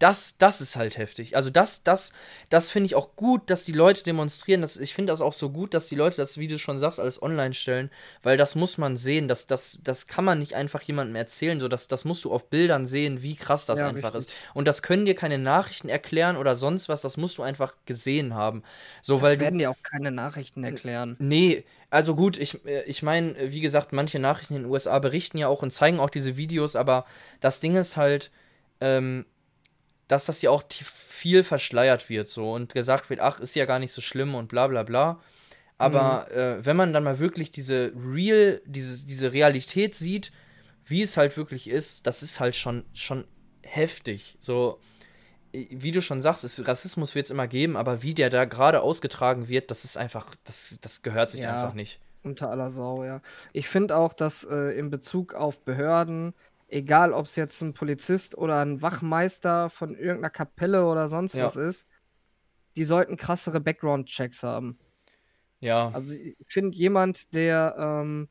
Das, 0.00 0.36
das 0.38 0.60
ist 0.60 0.76
halt 0.76 0.98
heftig. 0.98 1.36
Also 1.36 1.50
das, 1.50 1.82
das, 1.84 2.12
das 2.50 2.70
finde 2.70 2.86
ich 2.86 2.94
auch 2.96 3.14
gut, 3.16 3.48
dass 3.48 3.64
die 3.64 3.72
Leute 3.72 4.02
demonstrieren. 4.02 4.60
Das, 4.60 4.76
ich 4.76 4.92
finde 4.92 5.12
das 5.12 5.20
auch 5.20 5.32
so 5.32 5.50
gut, 5.50 5.72
dass 5.72 5.86
die 5.88 5.94
Leute 5.94 6.16
das, 6.16 6.36
wie 6.36 6.48
du 6.48 6.58
schon 6.58 6.78
sagst, 6.78 6.98
alles 7.00 7.22
online 7.22 7.54
stellen, 7.54 7.90
weil 8.22 8.36
das 8.36 8.56
muss 8.56 8.76
man 8.76 8.96
sehen. 8.96 9.28
Das, 9.28 9.46
das, 9.46 9.78
das 9.84 10.06
kann 10.08 10.24
man 10.24 10.40
nicht 10.40 10.54
einfach 10.54 10.82
jemandem 10.82 11.16
erzählen. 11.16 11.60
So, 11.60 11.68
das, 11.68 11.88
das 11.88 12.04
musst 12.04 12.24
du 12.24 12.32
auf 12.32 12.50
Bildern 12.50 12.86
sehen, 12.86 13.22
wie 13.22 13.36
krass 13.36 13.66
das 13.66 13.80
Ja, 13.80 13.88
einfach 13.88 14.14
richtig. 14.14 14.14
ist. 14.14 14.30
Und 14.52 14.66
das 14.66 14.82
können 14.82 15.06
dir 15.06 15.14
keine 15.14 15.38
Nachrichten 15.38 15.88
erklären 15.88 16.36
oder 16.36 16.56
sonst 16.56 16.88
was. 16.88 17.00
Das 17.00 17.16
musst 17.16 17.38
du 17.38 17.42
einfach 17.42 17.74
gesehen 17.86 18.34
haben. 18.34 18.62
So, 19.00 19.22
weil 19.22 19.36
das 19.36 19.38
du. 19.38 19.40
werden 19.44 19.58
dir 19.58 19.70
auch 19.70 19.82
keine 19.82 20.10
Nachrichten 20.10 20.64
erklären. 20.64 21.18
Nee, 21.18 21.64
also 21.90 22.16
gut, 22.16 22.36
ich, 22.36 22.64
äh, 22.66 22.82
ich 22.84 23.02
meine, 23.02 23.52
wie 23.52 23.60
gesagt, 23.60 23.92
manche 23.92 24.18
Nachrichten 24.18 24.54
in 24.56 24.62
den 24.62 24.70
USA 24.70 24.98
berichten 24.98 25.38
ja 25.38 25.48
auch 25.48 25.62
und 25.62 25.70
zeigen 25.70 26.00
auch 26.00 26.10
diese 26.10 26.36
Videos, 26.36 26.74
aber 26.76 27.06
das 27.40 27.60
Ding 27.60 27.76
ist 27.76 27.96
halt, 27.96 28.30
ähm, 28.80 29.26
dass 30.08 30.26
das 30.26 30.42
ja 30.42 30.50
auch 30.50 30.64
viel 30.70 31.42
verschleiert 31.42 32.08
wird 32.10 32.28
so 32.28 32.52
und 32.52 32.74
gesagt 32.74 33.10
wird, 33.10 33.20
ach, 33.20 33.40
ist 33.40 33.54
ja 33.54 33.64
gar 33.64 33.78
nicht 33.78 33.92
so 33.92 34.00
schlimm 34.00 34.34
und 34.34 34.48
bla 34.48 34.66
bla 34.66 34.82
bla. 34.82 35.20
Aber 35.76 36.30
äh, 36.30 36.64
wenn 36.64 36.76
man 36.76 36.92
dann 36.92 37.04
mal 37.04 37.18
wirklich 37.18 37.50
diese 37.50 37.92
Real, 37.96 38.60
diese, 38.64 39.06
diese 39.06 39.32
Realität 39.32 39.94
sieht, 39.94 40.30
wie 40.86 41.02
es 41.02 41.16
halt 41.16 41.36
wirklich 41.36 41.68
ist, 41.68 42.06
das 42.06 42.22
ist 42.22 42.40
halt 42.40 42.54
schon, 42.56 42.84
schon 42.92 43.26
heftig. 43.62 44.36
So, 44.40 44.78
wie 45.52 45.92
du 45.92 46.00
schon 46.00 46.22
sagst, 46.22 46.44
es, 46.44 46.66
Rassismus 46.66 47.14
wird 47.14 47.26
es 47.26 47.30
immer 47.30 47.48
geben, 47.48 47.76
aber 47.76 48.02
wie 48.02 48.14
der 48.14 48.30
da 48.30 48.44
gerade 48.44 48.82
ausgetragen 48.82 49.48
wird, 49.48 49.70
das 49.70 49.84
ist 49.84 49.96
einfach, 49.96 50.34
das, 50.44 50.78
das 50.80 51.02
gehört 51.02 51.30
sich 51.30 51.42
Ja. 51.42 51.52
einfach 51.52 51.74
nicht. 51.74 52.00
Unter 52.22 52.50
aller 52.50 52.70
Sau, 52.70 53.04
ja. 53.04 53.20
Ich 53.52 53.68
finde 53.68 53.96
auch, 53.96 54.12
dass 54.12 54.44
äh, 54.44 54.78
in 54.78 54.90
Bezug 54.90 55.34
auf 55.34 55.60
Behörden, 55.60 56.34
egal 56.74 57.12
ob 57.12 57.26
es 57.26 57.36
jetzt 57.36 57.60
ein 57.62 57.74
Polizist 57.74 58.36
oder 58.36 58.60
ein 58.60 58.82
Wachmeister 58.82 59.70
von 59.70 59.94
irgendeiner 59.94 60.30
Kapelle 60.30 60.86
oder 60.86 61.08
sonst 61.08 61.36
Ja. 61.36 61.46
was 61.46 61.56
ist, 61.56 61.86
die 62.76 62.84
sollten 62.84 63.16
krassere 63.16 63.60
Background-Checks 63.60 64.42
haben. 64.42 64.78
Ja, 65.60 65.92
Also 65.92 66.14
ich 66.14 66.36
finde 66.48 66.76
jemand, 66.76 67.34
der, 67.34 67.74
ähm, 67.78 68.28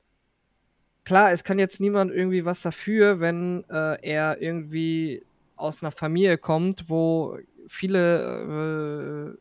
klar, 1.04 1.32
es 1.32 1.44
kann 1.44 1.60
jetzt 1.60 1.80
niemand 1.80 2.12
irgendwie 2.12 2.46
was 2.46 2.62
dafür, 2.62 3.20
wenn 3.20 3.64
äh, 3.70 3.98
er 4.02 4.42
irgendwie 4.42 5.26
aus 5.56 5.82
einer 5.82 5.92
Familie 5.92 6.38
kommt, 6.38 6.90
wo 6.90 7.38
viele 7.68 9.38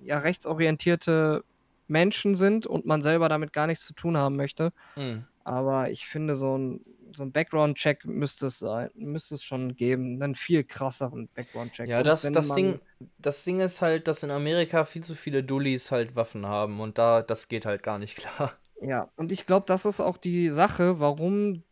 äh, 0.00 0.06
ja, 0.06 0.18
rechtsorientierte 0.18 1.44
Menschen 1.88 2.34
sind 2.34 2.66
und 2.66 2.86
man 2.86 3.02
selber 3.02 3.28
damit 3.28 3.52
gar 3.52 3.66
nichts 3.66 3.84
zu 3.84 3.94
tun 3.94 4.16
haben 4.16 4.36
möchte. 4.36 4.72
mm, 4.96 5.26
Aber 5.44 5.90
ich 5.90 6.06
finde, 6.08 6.34
so 6.36 6.56
ein, 6.58 6.80
so 7.16 7.24
ein 7.24 7.32
Background-Check 7.32 8.04
müsste 8.04 8.46
es 8.46 8.58
sein, 8.58 8.90
müsste 8.94 9.34
es 9.34 9.42
schon 9.42 9.74
geben. 9.76 10.22
Einen 10.22 10.34
viel 10.34 10.64
krasseren 10.64 11.28
Background-Check. 11.34 11.88
ja, 11.88 11.98
Und 11.98 12.06
das, 12.06 12.22
das 12.22 12.54
Ding, 12.54 12.80
das 13.18 13.44
Ding 13.44 13.60
ist 13.60 13.80
halt, 13.80 14.08
dass 14.08 14.22
in 14.22 14.30
Amerika 14.30 14.84
viel 14.84 15.02
zu 15.02 15.14
viele 15.14 15.42
Dullis 15.42 15.90
halt 15.90 16.16
Waffen 16.16 16.46
haben 16.46 16.80
und 16.80 16.98
da, 16.98 17.22
das 17.22 17.48
geht 17.48 17.66
halt 17.66 17.82
gar 17.82 17.98
nicht 17.98 18.16
klar. 18.18 18.52
Ja, 18.80 19.10
und 19.16 19.32
ich 19.32 19.46
glaube, 19.46 19.66
das 19.66 19.86
ist 19.86 20.00
auch 20.00 20.18
die 20.18 20.50
Sache, 20.50 21.00
warum 21.00 21.62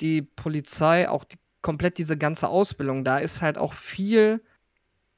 die 0.00 0.22
Polizei, 0.22 1.08
auch 1.08 1.24
die 1.24 1.36
komplett 1.62 1.98
diese 1.98 2.16
ganze 2.16 2.48
Ausbildung 2.48 3.04
da 3.04 3.18
ist 3.18 3.42
halt 3.42 3.58
auch 3.58 3.74
viel 3.74 4.42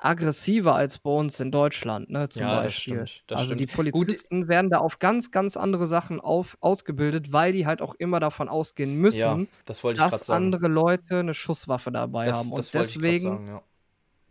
aggressiver 0.05 0.75
als 0.75 0.99
bei 0.99 1.11
uns 1.11 1.41
in 1.41 1.51
Deutschland, 1.51 2.11
ne, 2.11 2.29
zum 2.29 2.49
Ja, 2.49 2.57
das 2.61 2.75
Beispiel. 2.75 2.75
stimmt. 2.75 3.25
Das 3.27 3.41
Also 3.41 3.47
stimmt. 3.47 3.61
die 3.61 3.67
Gut, 3.91 4.09
Polizisten 4.13 4.49
werden 4.49 4.71
da 4.71 4.79
auf 4.79 4.99
ganz, 4.99 5.31
ganz 5.31 5.57
andere 5.57 5.87
Sachen 5.87 6.21
auf, 6.21 6.57
ausgebildet, 6.61 7.33
weil 7.33 7.53
die 7.53 7.67
halt 7.67 7.83
auch 7.83 7.95
immer 7.97 8.21
davon 8.21 8.49
ausgehen 8.49 8.95
ja, 9.11 9.35
müssen, 9.35 9.49
das 9.65 9.83
ich 9.97 10.09
gerade 10.09 10.11
dass 10.11 10.31
andere 10.31 10.69
Leute 10.69 11.19
eine 11.21 11.35
Schusswaffe 11.35 11.91
dabei 11.93 12.27
Das, 12.27 12.37
haben. 12.37 12.53
Und 12.53 12.59
das 12.59 12.71
deswegen 12.71 13.21
sagen, 13.21 13.47
ja. 13.47 13.63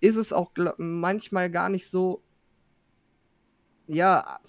ist 0.01 0.17
es 0.17 0.33
auch 0.33 0.51
manchmal 0.77 1.51
gar 1.51 1.69
nicht 1.69 1.89
so. 1.89 2.23
Ja, 3.87 4.39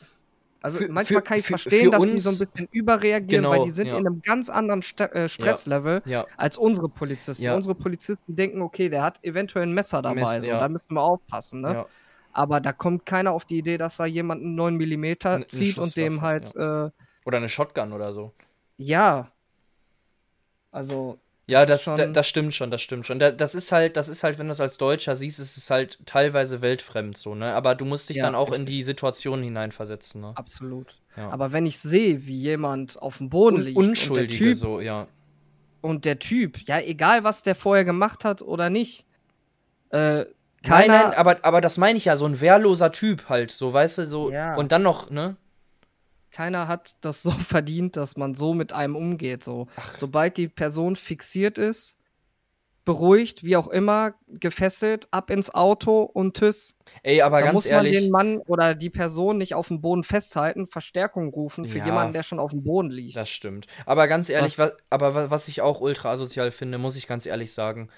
also 0.62 0.78
Für- 0.78 0.88
manchmal 0.90 1.22
kann 1.22 1.38
ich 1.38 1.44
für- 1.46 1.50
verstehen, 1.58 1.90
dass 1.90 2.02
die 2.04 2.18
so 2.18 2.30
ein 2.30 2.38
bisschen 2.38 2.68
überreagieren, 2.70 3.44
weil 3.44 3.52
Genau, 3.52 3.64
die 3.64 3.70
sind 3.70 3.88
ja. 3.88 3.98
in 3.98 4.06
einem 4.06 4.22
ganz 4.22 4.48
anderen 4.48 4.82
St 4.82 5.00
äh, 5.00 5.28
Stresslevel 5.28 6.02
Ja, 6.04 6.26
als 6.36 6.56
unsere 6.58 6.88
Polizisten. 6.88 7.42
Ja. 7.44 7.54
Unsere 7.54 7.74
Polizisten 7.74 8.34
denken, 8.36 8.62
okay, 8.62 8.88
der 8.88 9.02
hat 9.02 9.18
eventuell 9.24 9.66
ein 9.66 9.72
Messer 9.72 10.00
dabei, 10.02 10.14
Messer, 10.20 10.40
so, 10.40 10.46
ja. 10.48 10.60
da 10.60 10.68
müssen 10.68 10.94
wir 10.94 11.02
aufpassen, 11.02 11.60
ne? 11.60 11.72
ja. 11.74 11.86
Aber 12.32 12.60
da 12.60 12.72
kommt 12.72 13.04
keiner 13.04 13.32
auf 13.32 13.44
die 13.44 13.58
Idee, 13.58 13.76
dass 13.76 13.98
da 13.98 14.06
jemand 14.06 14.42
einen 14.42 14.54
9 14.54 14.76
mm 14.76 15.44
zieht 15.48 15.78
und 15.78 15.96
dem 15.98 16.22
halt, 16.22 16.54
äh, 16.56 16.90
Oder 17.26 17.36
eine 17.36 17.48
Shotgun 17.48 17.92
oder 17.92 18.12
so. 18.14 18.32
ja. 18.78 19.28
Also, 20.70 21.18
Ja, 21.52 21.66
Das 21.66 21.82
schon- 21.84 22.12
das 22.12 22.26
stimmt 22.26 22.54
schon, 22.54 22.70
das 22.70 22.80
stimmt 22.82 23.06
schon. 23.06 23.18
Da, 23.18 23.30
das 23.30 23.54
ist 23.54 23.70
halt, 23.72 23.96
das 23.96 24.08
ist 24.08 24.22
halt, 24.24 24.38
wenn 24.38 24.46
du 24.46 24.52
es 24.52 24.60
als 24.60 24.78
Deutscher 24.78 25.14
siehst, 25.16 25.38
ist 25.38 25.56
es 25.56 25.70
halt 25.70 25.98
teilweise 26.06 26.60
weltfremd 26.62 27.16
so, 27.16 27.34
ne? 27.34 27.54
Aber 27.54 27.74
du 27.74 27.84
musst 27.84 28.08
dich 28.08 28.16
Ja, 28.18 28.24
dann 28.24 28.34
auch 28.34 28.48
in 28.48 28.52
richtig. 28.62 28.68
die 28.68 28.82
Situation 28.82 29.42
hineinversetzen, 29.42 30.20
ne? 30.20 30.32
absolut. 30.34 30.96
Ja. 31.16 31.28
Aber 31.30 31.52
wenn 31.52 31.66
ich 31.66 31.78
sehe, 31.78 32.26
wie 32.26 32.36
jemand 32.38 33.00
auf 33.02 33.18
dem 33.18 33.28
Boden 33.28 33.60
liegt 33.60 33.76
und 33.76 33.84
der 33.84 33.90
Unschuldige 33.90 34.34
Typ 34.34 34.56
so, 34.56 34.80
ja. 34.80 35.06
Und 35.82 36.04
der 36.04 36.18
Typ, 36.18 36.58
ja, 36.66 36.80
egal 36.80 37.24
was 37.24 37.42
der 37.42 37.54
vorher 37.54 37.84
gemacht 37.84 38.24
hat 38.24 38.40
oder 38.42 38.70
nicht, 38.70 39.04
äh, 39.90 40.24
Nein, 40.64 40.86
keiner, 40.86 41.08
nein, 41.08 41.14
aber, 41.18 41.38
aber 41.42 41.60
das 41.60 41.76
meine 41.76 41.98
ich 41.98 42.04
ja, 42.04 42.16
so 42.16 42.24
ein 42.24 42.40
wehrloser 42.40 42.92
Typ 42.92 43.28
halt, 43.28 43.50
so, 43.50 43.72
weißt 43.72 43.98
du, 43.98 44.06
so. 44.06 44.30
Ja. 44.30 44.54
Und 44.54 44.70
dann 44.72 44.82
noch, 44.82 45.10
ne? 45.10 45.36
Keiner 46.32 46.66
hat 46.66 46.92
das 47.02 47.22
so 47.22 47.30
verdient, 47.30 47.96
dass 47.96 48.16
man 48.16 48.34
so 48.34 48.54
mit 48.54 48.72
einem 48.72 48.96
umgeht. 48.96 49.44
So. 49.44 49.68
Sobald 49.96 50.36
die 50.36 50.48
Person 50.48 50.96
fixiert 50.96 51.58
ist, 51.58 51.98
beruhigt, 52.84 53.44
wie 53.44 53.56
auch 53.56 53.68
immer, 53.68 54.14
gefesselt, 54.26 55.06
ab 55.12 55.30
ins 55.30 55.54
Auto 55.54 56.02
und 56.02 56.36
tschüss. 56.36 56.76
Ey, 57.04 57.22
aber 57.22 57.38
da 57.38 57.44
ganz 57.46 57.54
muss 57.54 57.64
man 57.66 57.74
ehrlich. 57.86 58.00
den 58.00 58.10
Mann 58.10 58.38
oder 58.38 58.74
die 58.74 58.90
Person 58.90 59.38
nicht 59.38 59.54
auf 59.54 59.68
dem 59.68 59.80
Boden 59.80 60.02
festhalten, 60.02 60.66
Verstärkung 60.66 61.28
rufen 61.32 61.64
für 61.64 61.78
Ja. 61.78 61.84
jemanden, 61.84 62.12
der 62.12 62.24
schon 62.24 62.40
auf 62.40 62.50
dem 62.50 62.64
Boden 62.64 62.90
liegt. 62.90 63.16
Das 63.16 63.30
stimmt. 63.30 63.68
Aber 63.86 64.08
ganz 64.08 64.28
ehrlich, 64.28 64.58
Was- 64.58 64.72
was, 64.72 64.76
aber 64.90 65.14
wa- 65.14 65.30
was 65.30 65.46
ich 65.46 65.60
auch 65.60 65.80
ultra 65.80 66.10
asozial 66.10 66.50
finde, 66.50 66.78
muss 66.78 66.96
ich 66.96 67.06
ganz 67.06 67.24
ehrlich 67.24 67.52
sagen, 67.52 67.88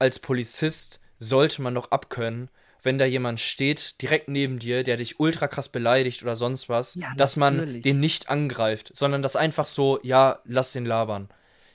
als 0.00 0.18
Polizist 0.18 0.98
sollte 1.20 1.62
man 1.62 1.74
doch 1.76 1.92
abkönnen, 1.92 2.50
wenn 2.84 2.98
da 2.98 3.04
jemand 3.04 3.40
steht, 3.40 4.00
direkt 4.02 4.28
neben 4.28 4.58
dir, 4.58 4.82
der 4.84 4.96
dich 4.96 5.18
ultra 5.20 5.48
krass 5.48 5.68
beleidigt 5.68 6.22
oder 6.22 6.36
sonst 6.36 6.68
was, 6.68 6.94
Ja, 6.94 7.08
dass 7.16 7.36
man 7.36 7.80
den 7.82 8.00
nicht 8.00 8.28
angreift, 8.30 8.90
sondern 8.94 9.22
das 9.22 9.36
einfach 9.36 9.66
so, 9.66 9.98
ja, 10.02 10.40
lass 10.44 10.72
den 10.72 10.86
labern. 10.86 11.28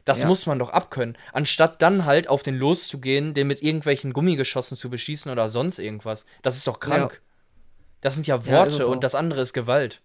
Das 0.05 0.21
Ja. 0.21 0.27
muss 0.27 0.45
man 0.45 0.57
doch 0.59 0.69
abkönnen, 0.69 1.17
anstatt 1.33 1.81
dann 1.81 2.05
halt 2.05 2.29
auf 2.29 2.41
den 2.41 2.55
loszugehen, 2.57 3.33
den 3.33 3.47
mit 3.47 3.61
irgendwelchen 3.61 4.13
Gummigeschossen 4.13 4.75
zu 4.77 4.89
beschießen 4.89 5.31
oder 5.31 5.49
sonst 5.49 5.77
irgendwas. 5.79 6.25
Das 6.41 6.57
ist 6.57 6.65
doch 6.67 6.79
krank. 6.79 7.21
Das 8.01 8.15
sind 8.15 8.25
ja 8.27 8.35
Ja, 8.35 8.45
Worte 8.47 8.87
und 8.87 9.03
das 9.03 9.13
andere 9.13 9.41
ist 9.41 9.53
Gewalt. 9.53 10.01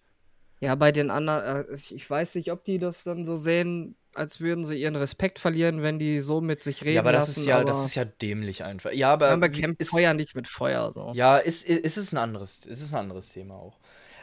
Ja, 0.59 0.75
bei 0.75 0.91
den 0.91 1.09
anderen, 1.11 1.65
äh, 1.65 1.73
ich 1.73 2.09
weiß 2.09 2.35
nicht, 2.35 2.51
ob 2.51 2.63
die 2.63 2.77
das 2.79 3.03
dann 3.03 3.25
so 3.25 3.35
sehen, 3.35 3.95
als 4.15 4.39
würden 4.39 4.65
sie 4.65 4.81
ihren 4.81 4.95
Respekt 4.95 5.39
verlieren, 5.39 5.81
wenn 5.81 5.99
die 5.99 6.19
so 6.19 6.41
mit 6.41 6.63
sich 6.63 6.81
reden 6.83 6.95
Ja, 6.95 7.01
aber 7.01 7.11
das 7.11 7.27
lassen, 7.27 7.39
ist 7.41 7.45
ja, 7.47 7.55
aber 7.57 7.65
das 7.65 7.85
ist 7.85 7.95
ja 7.95 8.05
dämlich 8.05 8.63
einfach. 8.63 8.91
Ja, 8.93 9.13
aber 9.13 9.29
man 9.31 9.39
bekämpft 9.41 9.81
ist, 9.81 9.89
Feuer 9.89 10.13
nicht 10.13 10.35
mit 10.35 10.47
Feuer. 10.47 10.91
So. 10.91 11.11
Ja, 11.13 11.37
ist, 11.37 11.67
ist 11.67 11.97
es 11.97 12.13
ein 12.13 12.17
anderes, 12.17 12.65
ist 12.65 12.81
es 12.81 12.93
ein 12.93 12.99
anderes 12.99 13.29
Thema 13.29 13.55
auch. 13.55 13.77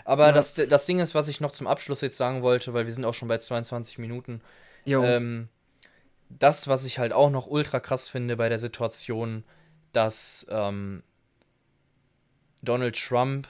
Aber 0.04 0.28
Ja. 0.28 0.32
das, 0.32 0.54
das 0.54 0.86
Ding 0.86 1.00
ist, 1.00 1.14
was 1.14 1.28
ich 1.28 1.40
noch 1.40 1.52
zum 1.52 1.66
Abschluss 1.66 2.00
jetzt 2.00 2.16
sagen 2.16 2.42
wollte, 2.42 2.74
weil 2.74 2.86
wir 2.86 2.92
sind 2.92 3.04
auch 3.04 3.14
schon 3.14 3.28
bei 3.28 3.38
22 3.38 3.98
Minuten. 3.98 4.40
Jo. 4.84 5.02
Ähm, 5.04 5.48
das, 6.28 6.66
was 6.66 6.84
ich 6.84 6.98
halt 6.98 7.12
auch 7.12 7.30
noch 7.30 7.46
ultra 7.46 7.78
krass 7.78 8.08
finde 8.08 8.36
bei 8.36 8.48
der 8.48 8.58
Situation, 8.58 9.44
dass 9.92 10.46
ähm, 10.50 11.02
Donald 12.62 12.96
Trump 12.96 13.48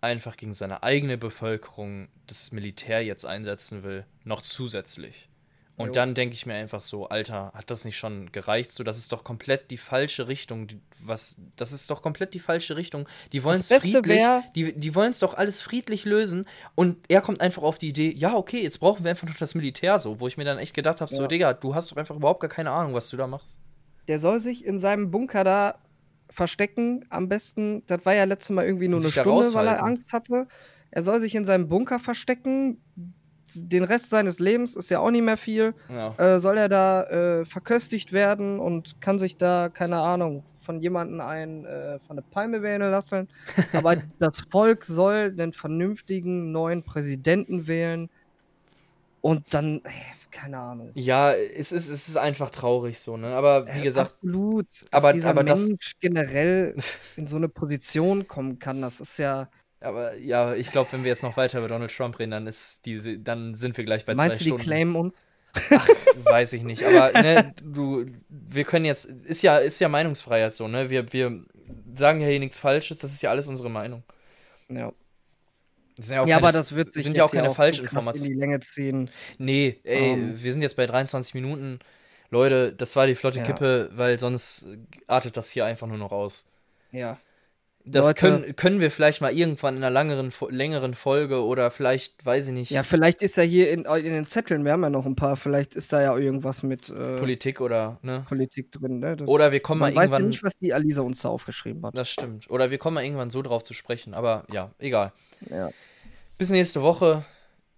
einfach 0.00 0.36
gegen 0.36 0.54
seine 0.54 0.82
eigene 0.82 1.18
Bevölkerung 1.18 2.08
das 2.26 2.52
Militär 2.52 3.04
jetzt 3.04 3.24
einsetzen 3.24 3.82
will, 3.82 4.04
noch 4.24 4.42
zusätzlich. 4.42 5.28
Und 5.78 5.88
Jo. 5.88 5.92
dann 5.92 6.14
denke 6.14 6.32
ich 6.34 6.46
mir 6.46 6.54
einfach 6.54 6.80
so, 6.80 7.08
Alter, 7.08 7.52
hat 7.54 7.70
das 7.70 7.84
nicht 7.84 7.98
schon 7.98 8.32
gereicht? 8.32 8.72
So, 8.72 8.82
das 8.82 8.96
ist 8.96 9.12
doch 9.12 9.24
komplett 9.24 9.70
die 9.70 9.76
falsche 9.76 10.26
Richtung. 10.26 10.68
Die, 10.68 10.80
was, 11.00 11.36
das 11.56 11.70
ist 11.72 11.90
doch 11.90 12.00
komplett 12.00 12.32
die 12.32 12.38
falsche 12.38 12.76
Richtung. 12.76 13.06
Die 13.32 13.44
wollen 13.44 13.60
es 13.60 13.68
friedlich, 13.68 14.06
wär- 14.06 14.42
die, 14.54 14.72
die 14.72 14.94
wollen 14.94 15.10
es 15.10 15.18
doch 15.18 15.34
alles 15.34 15.60
friedlich 15.60 16.06
lösen. 16.06 16.46
Und 16.74 16.96
er 17.08 17.20
kommt 17.20 17.42
einfach 17.42 17.62
auf 17.62 17.76
die 17.76 17.88
Idee, 17.88 18.10
ja, 18.16 18.34
okay, 18.34 18.62
jetzt 18.62 18.78
brauchen 18.80 19.04
wir 19.04 19.10
einfach 19.10 19.28
noch 19.28 19.36
das 19.36 19.54
Militär 19.54 19.98
so, 19.98 20.18
wo 20.18 20.26
ich 20.26 20.38
mir 20.38 20.44
dann 20.44 20.56
echt 20.58 20.72
gedacht 20.72 21.02
habe, 21.02 21.14
so, 21.14 21.22
Ja. 21.22 21.28
Digga, 21.28 21.52
du 21.52 21.74
hast 21.74 21.92
doch 21.92 21.98
einfach 21.98 22.16
überhaupt 22.16 22.40
gar 22.40 22.48
keine 22.50 22.70
Ahnung, 22.70 22.94
was 22.94 23.10
du 23.10 23.18
da 23.18 23.26
machst. 23.26 23.58
Der 24.08 24.18
soll 24.18 24.40
sich 24.40 24.64
in 24.64 24.78
seinem 24.78 25.10
Bunker 25.10 25.44
da 25.44 25.78
verstecken. 26.30 27.04
Am 27.10 27.28
besten, 27.28 27.82
das 27.86 28.04
war 28.06 28.14
ja 28.14 28.24
letztes 28.24 28.50
Mal 28.50 28.64
irgendwie 28.64 28.88
nur 28.88 29.00
eine 29.00 29.12
Stunde, 29.12 29.52
weil 29.52 29.66
er. 29.66 29.82
Angst 29.84 30.12
hatte. 30.14 30.46
Er 30.90 31.02
soll 31.02 31.20
sich 31.20 31.34
in 31.34 31.44
seinem 31.44 31.68
Bunker 31.68 31.98
verstecken. 31.98 32.80
Den 33.54 33.84
Rest 33.84 34.10
seines 34.10 34.38
Lebens 34.38 34.76
ist 34.76 34.90
ja 34.90 34.98
auch 35.00 35.10
nicht 35.10 35.22
mehr 35.22 35.36
viel. 35.36 35.74
Ja. 35.88 36.14
Äh, 36.18 36.38
soll 36.40 36.58
er 36.58 36.68
da 36.68 37.04
äh, 37.04 37.44
verköstigt 37.44 38.12
werden 38.12 38.58
und 38.60 39.00
kann 39.00 39.18
sich 39.18 39.36
da, 39.36 39.68
keine 39.68 39.98
Ahnung, 39.98 40.42
von 40.60 40.80
jemandem 40.80 41.20
ein, 41.20 41.64
äh, 41.64 41.98
von 42.00 42.16
der 42.16 42.24
Palme 42.24 42.60
wählen 42.62 42.90
lassen. 42.90 43.28
Aber 43.72 43.96
das 44.18 44.40
Volk 44.50 44.84
soll 44.84 45.32
einen 45.38 45.52
vernünftigen 45.52 46.50
neuen 46.52 46.82
Präsidenten 46.82 47.66
wählen. 47.66 48.10
Und 49.20 49.54
dann, 49.54 49.78
äh, 49.84 49.90
keine 50.30 50.58
Ahnung. 50.58 50.90
Ja, 50.94 51.32
es 51.32 51.72
ist, 51.72 51.88
es 51.88 52.08
ist 52.08 52.16
einfach 52.16 52.50
traurig 52.50 52.98
so, 53.00 53.16
ne? 53.16 53.28
Aber 53.34 53.66
wie 53.66 53.80
Äh, 53.80 53.82
gesagt, 53.82 54.12
absolut. 54.12 54.66
Dass 54.70 54.86
aber- 54.92 55.12
dieser 55.12 55.30
aber 55.30 55.44
das- 55.44 55.66
Mensch 55.68 55.92
generell 56.00 56.76
in 57.16 57.26
so 57.26 57.36
eine 57.36 57.48
Position 57.48 58.28
kommen 58.28 58.58
kann, 58.58 58.82
das 58.82 59.00
ist 59.00 59.18
ja. 59.18 59.48
Aber 59.86 60.16
ja, 60.16 60.54
ich 60.54 60.70
glaube, 60.70 60.92
wenn 60.92 61.04
wir 61.04 61.10
jetzt 61.10 61.22
noch 61.22 61.36
weiter 61.36 61.58
über 61.58 61.68
Donald 61.68 61.94
Trump 61.94 62.18
reden, 62.18 62.32
dann 62.32 62.46
ist 62.46 62.84
diese, 62.86 63.18
dann 63.18 63.54
sind 63.54 63.76
wir 63.76 63.84
gleich 63.84 64.04
bei 64.04 64.14
meinst 64.14 64.38
zwei 64.38 64.44
du, 64.44 64.44
die 64.44 64.48
Stunden. 64.50 64.62
claimen 64.62 64.96
uns? 64.96 65.26
Ach, 65.70 65.88
weiß 66.24 66.52
ich 66.52 66.62
nicht. 66.64 66.84
Aber 66.84 67.12
ne, 67.22 67.54
du, 67.62 68.06
wir 68.28 68.64
können 68.64 68.84
jetzt, 68.84 69.06
ist 69.06 69.42
ja, 69.42 69.58
ist 69.58 69.80
ja 69.80 69.88
Meinungsfreiheit 69.88 70.52
so, 70.52 70.68
ne? 70.68 70.90
Wir, 70.90 71.12
wir 71.12 71.42
sagen 71.94 72.20
ja 72.20 72.26
hier 72.28 72.40
nichts 72.40 72.58
Falsches, 72.58 72.98
das 72.98 73.12
ist 73.12 73.22
ja 73.22 73.30
alles 73.30 73.46
unsere 73.48 73.70
Meinung. 73.70 74.02
Ja. 74.68 74.92
Ja, 75.98 76.22
auch 76.22 76.26
Ja, 76.26 76.36
keine, 76.36 76.36
aber 76.36 76.52
das 76.52 76.72
wird 76.72 76.92
sich 76.92 77.04
sind 77.04 77.16
ja 77.16 77.24
auch 77.24 77.30
keine 77.32 77.44
krass 77.48 77.56
in 77.56 77.62
Falschinformationen. 77.62 78.32
die 78.34 78.38
Länge 78.38 78.60
ziehen. 78.60 79.10
Nee, 79.38 79.80
ey, 79.84 80.12
Ähm. 80.12 80.42
wir 80.42 80.52
sind 80.52 80.60
jetzt 80.62 80.76
bei 80.76 80.84
23 80.86 81.32
Minuten. 81.34 81.78
Leute, 82.28 82.74
das 82.74 82.96
war 82.96 83.06
die 83.06 83.14
flotte 83.14 83.38
Ja. 83.38 83.44
Kippe, 83.44 83.88
weil 83.94 84.18
sonst 84.18 84.66
artet 85.06 85.36
das 85.38 85.50
hier 85.50 85.64
einfach 85.64 85.86
nur 85.86 85.96
noch 85.96 86.12
aus. 86.12 86.44
Ja. 86.90 87.18
Das 87.88 88.06
Leute. 88.06 88.20
können, 88.20 88.56
können 88.56 88.80
wir 88.80 88.90
vielleicht 88.90 89.20
mal 89.20 89.32
irgendwann 89.32 89.76
in 89.76 89.84
einer 89.84 89.92
langeren, 89.92 90.32
längeren 90.48 90.94
Folge 90.94 91.44
oder 91.44 91.70
vielleicht, 91.70 92.26
weiß 92.26 92.48
ich 92.48 92.52
nicht, 92.52 92.70
Ja, 92.72 92.82
vielleicht 92.82 93.22
ist 93.22 93.36
ja 93.36 93.44
hier 93.44 93.70
in, 93.70 93.84
in 93.84 94.12
den 94.12 94.26
Zetteln, 94.26 94.64
wir 94.64 94.72
haben 94.72 94.82
ja 94.82 94.90
noch 94.90 95.06
ein 95.06 95.14
paar, 95.14 95.36
vielleicht 95.36 95.76
ist 95.76 95.92
da 95.92 96.02
ja 96.02 96.16
irgendwas 96.16 96.64
mit 96.64 96.90
äh, 96.90 97.16
Politik 97.16 97.60
oder, 97.60 98.00
ne? 98.02 98.24
Politik 98.26 98.72
drin. 98.72 98.98
Ne? 98.98 99.16
Das, 99.16 99.28
Oder 99.28 99.52
wir 99.52 99.60
kommen 99.60 99.78
mal 99.80 99.90
weiß 99.90 99.94
ja 99.94 100.02
irgendwann. 100.02 100.28
nicht, 100.28 100.42
was 100.42 100.58
die 100.58 100.74
Alisa 100.74 101.02
uns 101.02 101.22
da 101.22 101.28
aufgeschrieben 101.28 101.86
hat. 101.86 101.96
Das 101.96 102.10
stimmt. 102.10 102.50
Oder 102.50 102.72
wir 102.72 102.78
kommen 102.78 102.94
mal 102.96 103.04
irgendwann 103.04 103.30
so 103.30 103.40
drauf 103.40 103.62
zu 103.62 103.72
sprechen. 103.72 104.14
Aber 104.14 104.44
ja, 104.52 104.72
egal. 104.78 105.12
Ja. 105.48 105.70
Bis 106.38 106.50
nächste 106.50 106.82
Woche. 106.82 107.24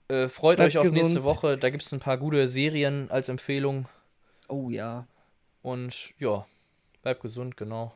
Äh, 0.08 0.28
freut 0.28 0.56
Bleibt 0.56 0.70
euch 0.70 0.78
auf 0.78 0.84
nächste 0.90 1.20
gesund. 1.20 1.24
Woche. 1.24 1.56
Da 1.58 1.68
gibt 1.68 1.82
es 1.82 1.92
ein 1.92 2.00
paar 2.00 2.16
gute 2.16 2.48
Serien 2.48 3.10
als 3.10 3.28
Empfehlung. 3.28 3.88
Oh 4.48 4.70
ja. 4.70 5.06
Und 5.60 6.14
ja, 6.18 6.46
bleibt 7.02 7.20
gesund, 7.20 7.58
genau. 7.58 7.92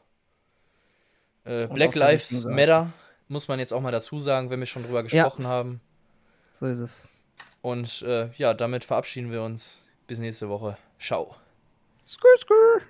Äh, 1.44 1.66
Black 1.68 1.94
Lives. 1.94 2.44
Matter, 2.44 2.92
muss 3.28 3.48
man 3.48 3.58
jetzt 3.58 3.72
auch 3.72 3.80
mal 3.80 3.90
dazu 3.92 4.20
sagen, 4.20 4.50
wenn 4.50 4.60
wir 4.60 4.66
schon 4.66 4.84
drüber 4.84 4.98
Ja. 5.04 5.24
gesprochen 5.24 5.46
haben. 5.46 5.80
So 6.54 6.66
ist 6.66 6.78
es. 6.80 7.08
Und 7.60 8.02
äh, 8.02 8.28
ja, 8.36 8.54
damit 8.54 8.84
verabschieden 8.84 9.30
wir 9.30 9.42
uns. 9.42 9.88
Bis 10.06 10.18
nächste 10.18 10.48
Woche. 10.48 10.76
Ciao. 11.00 11.36
Skrr, 12.06 12.36
skrr. 12.38 12.82